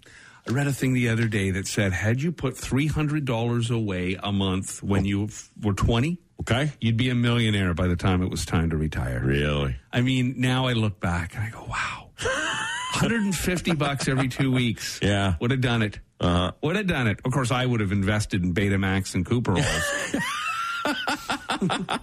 I 0.48 0.52
read 0.52 0.66
a 0.68 0.72
thing 0.72 0.94
the 0.94 1.08
other 1.08 1.26
day 1.26 1.50
that 1.52 1.66
said, 1.66 1.92
had 1.92 2.22
you 2.22 2.30
put 2.30 2.54
$300 2.54 3.70
away 3.70 4.16
a 4.22 4.30
month 4.32 4.82
when 4.82 5.04
you 5.04 5.28
were 5.60 5.72
20, 5.72 6.18
Okay. 6.42 6.70
you'd 6.80 6.96
be 6.98 7.08
a 7.10 7.14
millionaire 7.14 7.72
by 7.74 7.88
the 7.88 7.96
time 7.96 8.22
it 8.22 8.30
was 8.30 8.44
time 8.44 8.70
to 8.70 8.76
retire. 8.76 9.20
Really? 9.24 9.74
I 9.92 10.02
mean, 10.02 10.34
now 10.36 10.66
I 10.66 10.74
look 10.74 11.00
back 11.00 11.34
and 11.34 11.42
I 11.42 11.50
go, 11.50 11.64
wow. 11.64 12.10
150 12.92 13.74
bucks 13.74 14.06
every 14.06 14.28
two 14.28 14.52
weeks. 14.52 15.00
Yeah. 15.02 15.34
Would 15.40 15.50
have 15.50 15.60
done 15.62 15.82
it. 15.82 15.98
Uh-huh. 16.20 16.52
Would 16.62 16.76
have 16.76 16.86
done 16.86 17.08
it. 17.08 17.20
Of 17.24 17.32
course, 17.32 17.50
I 17.50 17.66
would 17.66 17.80
have 17.80 17.90
invested 17.92 18.42
in 18.44 18.54
Betamax 18.54 19.14
and 19.14 19.24
Cooper 19.26 19.54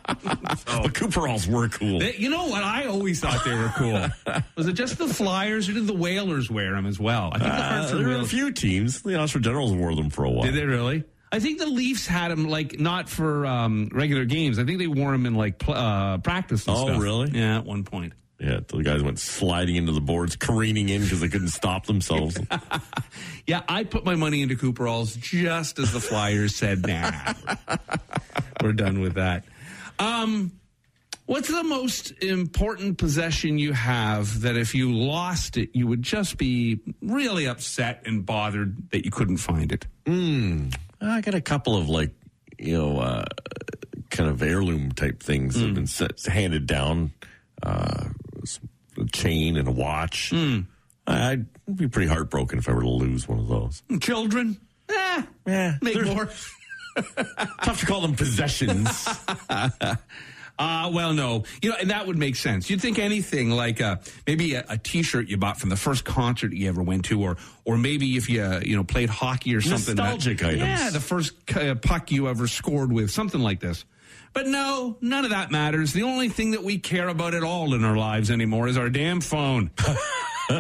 Oh, 0.67 0.89
Cooperalls 0.93 1.47
were 1.47 1.67
cool. 1.69 1.99
They- 1.99 2.15
you 2.15 2.29
know 2.29 2.47
what? 2.47 2.63
I 2.63 2.85
always 2.85 3.19
thought 3.19 3.43
they 3.45 3.53
were 3.53 3.71
cool. 3.75 4.07
Was 4.55 4.67
it 4.67 4.73
just 4.73 4.97
the 4.97 5.07
Flyers 5.07 5.69
or 5.69 5.73
did 5.73 5.87
the 5.87 5.93
Whalers 5.93 6.49
wear 6.49 6.71
them 6.73 6.85
as 6.85 6.99
well? 6.99 7.29
I 7.33 7.39
think 7.39 7.51
the 7.51 7.57
Uh, 7.63 7.95
there 7.99 8.07
were 8.07 8.15
a 8.23 8.25
few 8.25 8.51
teams. 8.51 9.01
The 9.01 9.17
Oxford 9.19 9.43
Generals 9.43 9.71
wore 9.73 9.95
them 9.95 10.09
for 10.09 10.25
a 10.25 10.29
while. 10.29 10.43
Did 10.43 10.55
they 10.55 10.65
really? 10.65 11.03
I 11.31 11.39
think 11.39 11.59
the 11.59 11.65
Leafs 11.67 12.05
had 12.07 12.29
them 12.31 12.47
like 12.47 12.79
not 12.79 13.09
for 13.09 13.45
um, 13.45 13.89
regular 13.91 14.25
games. 14.25 14.59
I 14.59 14.65
think 14.65 14.79
they 14.79 14.87
wore 14.87 15.11
them 15.11 15.25
in 15.25 15.35
like 15.35 15.57
pl- 15.59 15.73
uh, 15.73 16.17
practice. 16.19 16.67
And 16.67 16.75
Oh, 16.77 16.85
stuff. 16.87 17.01
really? 17.01 17.31
Yeah, 17.31 17.57
at 17.57 17.65
one 17.65 17.83
point. 17.83 18.13
Yeah, 18.39 18.59
the 18.67 18.83
guys 18.83 19.01
went 19.01 19.19
sliding 19.19 19.77
into 19.77 19.93
the 19.93 20.01
boards, 20.01 20.35
careening 20.35 20.89
in 20.89 21.01
because 21.03 21.21
they 21.21 21.29
couldn't 21.29 21.49
stop 21.49 21.85
themselves. 21.85 22.37
Yeah, 23.45 23.61
I 23.67 23.83
put 23.83 24.05
my 24.05 24.15
money 24.15 24.41
into 24.41 24.55
Cooperalls 24.55 25.17
just 25.17 25.77
as 25.77 25.91
the 25.91 25.99
Flyers 25.99 26.55
said, 26.55 26.87
nah, 26.87 27.33
we're 28.63 28.73
done 28.73 28.99
with 29.02 29.13
that. 29.15 29.45
Um, 29.99 30.52
what's 31.26 31.47
the 31.49 31.63
most 31.63 32.12
important 32.23 32.97
possession 32.97 33.58
you 33.60 33.73
have 33.73 34.41
that 34.41 34.56
if 34.58 34.73
you 34.73 34.91
lost 34.91 35.58
it, 35.58 35.69
you 35.73 35.88
would 35.88 36.02
just 36.02 36.38
be 36.38 36.80
really 37.02 37.45
upset 37.47 38.02
and 38.06 38.26
bothered 38.26 38.89
that 38.91 39.06
you 39.06 39.12
couldn't 39.12 39.38
find 39.38 39.71
it? 39.71 39.86
I 40.08 41.21
got 41.21 41.34
a 41.36 41.41
couple 41.41 41.78
of 41.78 41.89
like, 41.89 42.12
you 42.58 42.78
know, 42.78 42.99
uh, 42.99 43.26
kind 44.10 44.30
of 44.30 44.41
heirloom 44.41 44.91
type 44.91 45.21
things 45.21 45.56
that 45.56 45.65
have 45.65 45.76
been 45.76 45.88
set, 45.88 46.21
handed 46.26 46.65
down. 46.67 47.12
Uh, 47.62 48.06
a 48.99 49.06
chain 49.12 49.58
and 49.58 49.67
a 49.67 49.71
watch. 49.71 50.32
I'd 51.08 51.45
be 51.76 51.88
pretty 51.88 52.08
heartbroken 52.08 52.60
if 52.60 52.69
I 52.69 52.73
were 52.73 52.82
to 52.82 52.89
lose 52.89 53.28
one 53.28 53.39
of 53.39 53.47
those. 53.47 53.82
Children? 53.99 54.58
Eh, 54.89 55.23
Yeah, 55.47 55.78
make 55.82 55.95
more. 56.06 56.30
tough 57.63 57.79
to 57.79 57.86
call 57.86 58.01
them 58.01 58.15
possessions. 58.15 59.08
Uh, 60.60 60.91
well, 60.93 61.13
no. 61.13 61.43
You 61.63 61.71
know, 61.71 61.75
and 61.82 61.89
that 61.89 62.06
would 62.06 62.17
make 62.17 62.36
sense. 62.36 62.69
You'd 62.69 62.79
think 62.79 62.99
anything 62.99 63.49
like 63.49 63.82
uh, 63.82 63.95
maybe 64.27 64.53
a, 64.53 64.63
a 64.69 64.77
T-shirt 64.77 65.27
you 65.27 65.36
bought 65.36 65.60
from 65.60 65.69
the 65.71 65.75
first 65.75 66.06
concert 66.06 66.53
you 66.53 66.69
ever 66.69 66.84
went 66.84 67.06
to, 67.06 67.19
or 67.23 67.38
or 67.65 67.75
maybe 67.75 68.17
if 68.17 68.29
you 68.29 68.43
uh, 68.43 68.62
you 68.63 68.75
know 68.75 68.84
played 68.84 69.10
hockey 69.10 69.56
or 69.56 69.62
something. 69.62 69.95
that- 69.95 70.03
Nostalgic 70.03 70.43
items. 70.43 70.62
Yeah, 70.62 70.89
the 70.91 70.99
first 70.99 71.34
uh, 71.58 71.73
puck 71.73 72.12
you 72.12 72.27
ever 72.27 72.47
scored 72.47 72.91
with, 72.93 73.10
something 73.10 73.41
like 73.41 73.62
this. 73.62 73.84
But 74.34 74.45
no, 74.45 74.95
none 75.01 75.25
of 75.25 75.32
that 75.32 75.49
matters. 75.49 75.91
The 75.91 76.03
only 76.03 76.29
thing 76.29 76.51
that 76.51 76.63
we 76.63 76.77
care 76.77 77.08
about 77.08 77.34
at 77.34 77.43
all 77.43 77.73
in 77.73 77.84
our 77.84 77.97
lives 77.97 78.29
anymore 78.29 78.67
is 78.67 78.77
our 78.77 78.89
damn 78.91 79.21
phone. 79.21 79.71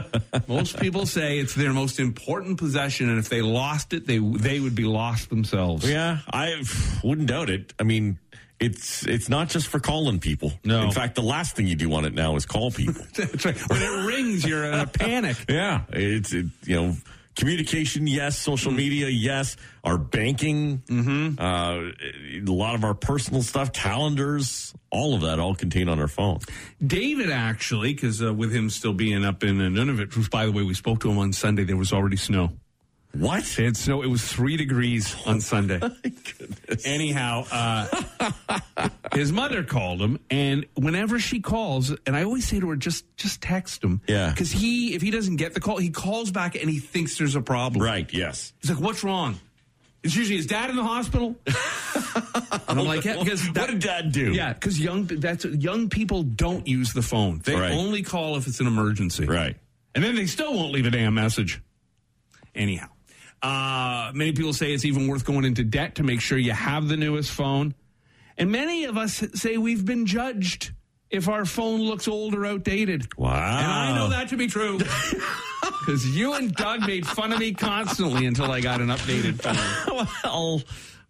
most 0.47 0.79
people 0.79 1.05
say 1.05 1.39
it's 1.39 1.55
their 1.55 1.73
most 1.73 1.99
important 1.99 2.57
possession, 2.57 3.09
and 3.09 3.19
if 3.19 3.29
they 3.29 3.41
lost 3.41 3.93
it, 3.93 4.07
they 4.07 4.19
they 4.19 4.59
would 4.59 4.75
be 4.75 4.85
lost 4.85 5.29
themselves. 5.29 5.89
Yeah, 5.89 6.19
I 6.31 6.63
wouldn't 7.03 7.27
doubt 7.27 7.49
it. 7.49 7.73
I 7.79 7.83
mean, 7.83 8.19
it's 8.59 9.05
it's 9.05 9.29
not 9.29 9.49
just 9.49 9.67
for 9.67 9.79
calling 9.79 10.19
people. 10.19 10.53
No. 10.63 10.83
In 10.83 10.91
fact, 10.91 11.15
the 11.15 11.21
last 11.21 11.55
thing 11.55 11.67
you 11.67 11.75
do 11.75 11.93
on 11.93 12.05
it 12.05 12.13
now 12.13 12.35
is 12.35 12.45
call 12.45 12.71
people. 12.71 13.03
That's 13.15 13.45
right. 13.45 13.57
When 13.69 13.81
it 13.81 14.05
rings, 14.05 14.45
you're 14.45 14.65
in 14.65 14.73
a 14.73 14.87
panic. 14.87 15.37
yeah, 15.49 15.81
it's 15.89 16.33
it, 16.33 16.45
you 16.63 16.75
know 16.75 16.95
communication, 17.35 18.07
yes. 18.07 18.37
Social 18.37 18.71
media, 18.71 19.09
yes. 19.09 19.55
Our 19.83 19.97
banking, 19.97 20.79
mm-hmm. 20.79 21.39
uh, 21.39 21.91
a 22.39 22.51
lot 22.51 22.75
of 22.75 22.83
our 22.83 22.93
personal 22.93 23.41
stuff, 23.41 23.73
calendars, 23.73 24.73
all 24.91 25.13
of 25.13 25.21
that, 25.21 25.39
all 25.39 25.55
contained 25.55 25.89
on 25.89 25.99
our 25.99 26.07
phone. 26.07 26.39
David 26.85 27.29
actually, 27.29 27.93
because 27.93 28.23
uh, 28.23 28.33
with 28.33 28.53
him 28.53 28.69
still 28.69 28.93
being 28.93 29.25
up 29.25 29.43
in 29.43 29.59
uh, 29.59 29.65
Nunavut, 29.65 30.29
by 30.29 30.45
the 30.45 30.51
way, 30.51 30.63
we 30.63 30.73
spoke 30.73 31.01
to 31.01 31.11
him 31.11 31.17
on 31.17 31.33
Sunday. 31.33 31.63
There 31.63 31.77
was 31.77 31.91
already 31.91 32.17
snow. 32.17 32.51
What? 33.15 33.59
It 33.59 33.77
snow. 33.77 34.01
It 34.01 34.07
was 34.07 34.23
three 34.23 34.57
degrees 34.57 35.15
on 35.27 35.39
Sunday. 35.39 35.79
Anyhow, 36.85 37.45
uh, 37.51 37.87
his 39.13 39.31
mother 39.31 39.63
called 39.63 40.01
him, 40.01 40.17
and 40.31 40.65
whenever 40.75 41.19
she 41.19 41.39
calls, 41.39 41.93
and 42.07 42.15
I 42.15 42.23
always 42.23 42.47
say 42.47 42.59
to 42.59 42.69
her, 42.69 42.75
just 42.75 43.05
just 43.15 43.39
text 43.41 43.83
him, 43.83 44.01
Yeah. 44.07 44.31
because 44.31 44.51
he 44.51 44.95
if 44.95 45.01
he 45.03 45.11
doesn't 45.11 45.35
get 45.35 45.53
the 45.53 45.59
call, 45.59 45.77
he 45.77 45.91
calls 45.91 46.31
back 46.31 46.55
and 46.55 46.67
he 46.69 46.79
thinks 46.79 47.17
there's 47.19 47.35
a 47.35 47.41
problem. 47.41 47.83
Right. 47.83 48.11
Yes. 48.11 48.51
He's 48.61 48.71
like, 48.71 48.79
"What's 48.79 49.03
wrong?" 49.03 49.39
It's 50.01 50.15
usually 50.15 50.37
his 50.37 50.47
dad 50.47 50.69
in 50.71 50.75
the 50.75 50.83
hospital, 50.83 51.35
and 52.67 52.79
I'm 52.79 52.85
like, 52.85 53.05
yeah, 53.05 53.19
because 53.19 53.45
what 53.51 53.69
did 53.69 53.79
Dad 53.79 54.11
do? 54.11 54.33
Yeah, 54.33 54.51
because 54.51 54.77
young 54.79 55.05
that's 55.05 55.45
young 55.45 55.87
people 55.87 56.23
don't 56.23 56.67
use 56.67 56.91
the 56.93 57.01
phone. 57.03 57.39
They 57.45 57.55
Right. 57.55 57.71
only 57.71 58.01
call 58.01 58.35
if 58.37 58.45
it's 58.47 58.59
an 58.59 58.67
emergency. 58.67 59.25
Right. 59.25 59.55
And 59.95 60.03
then 60.03 60.15
they 60.15 60.25
still 60.25 60.53
won't 60.53 60.73
leave 60.73 60.87
a 60.87 60.91
damn 60.91 61.13
message. 61.13 61.61
Anyhow, 62.55 62.89
uh, 63.43 64.11
many 64.13 64.31
people 64.31 64.53
say 64.53 64.73
it's 64.73 64.85
even 64.85 65.07
worth 65.07 65.25
going 65.25 65.43
into 65.45 65.63
debt 65.63 65.95
to 65.95 66.03
make 66.03 66.21
sure 66.21 66.37
you 66.37 66.53
have 66.53 66.87
the 66.87 66.97
newest 66.97 67.29
phone. 67.31 67.75
And 68.37 68.51
many 68.51 68.85
of 68.85 68.97
us 68.97 69.23
say 69.35 69.57
we've 69.57 69.85
been 69.85 70.05
judged 70.05 70.71
if 71.11 71.27
our 71.29 71.45
phone 71.45 71.81
looks 71.81 72.07
old 72.07 72.33
or 72.33 72.45
outdated. 72.45 73.15
Wow. 73.17 73.29
And 73.33 73.71
I 73.71 73.95
know 73.95 74.09
that 74.09 74.29
to 74.29 74.37
be 74.37 74.47
true. 74.47 74.79
Because 75.85 76.05
you 76.15 76.33
and 76.33 76.53
Doug 76.55 76.87
made 76.87 77.05
fun 77.05 77.33
of 77.33 77.39
me 77.39 77.53
constantly 77.53 78.25
until 78.25 78.49
I 78.49 78.61
got 78.61 78.79
an 78.79 78.87
updated 78.87 79.41
phone. 79.41 80.07
well, 80.23 80.61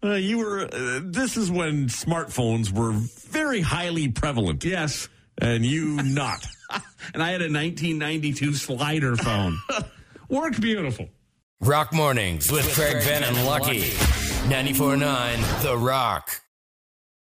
uh, 0.04 0.16
you 0.16 0.40
were. 0.40 0.62
Uh, 0.62 1.00
this 1.04 1.38
is 1.38 1.52
when 1.52 1.86
smartphones 1.90 2.72
were 2.72 2.92
very 2.92 3.62
highly 3.62 4.08
prevalent. 4.08 4.64
Yes. 4.66 5.10
and 5.38 5.64
you 5.64 6.02
not. 6.02 6.46
And 7.14 7.22
I 7.22 7.30
had 7.30 7.42
a 7.42 7.52
1992 7.52 8.54
slider 8.54 9.16
phone. 9.16 9.60
Worked 10.30 10.60
beautiful. 10.60 11.08
Rock 11.64 11.94
Mornings 11.94 12.52
with 12.52 12.74
Craig 12.74 13.06
Ben 13.06 13.24
and 13.24 13.46
Lucky. 13.46 13.92
94.9 14.50 15.62
The 15.64 15.78
Rock. 15.78 16.43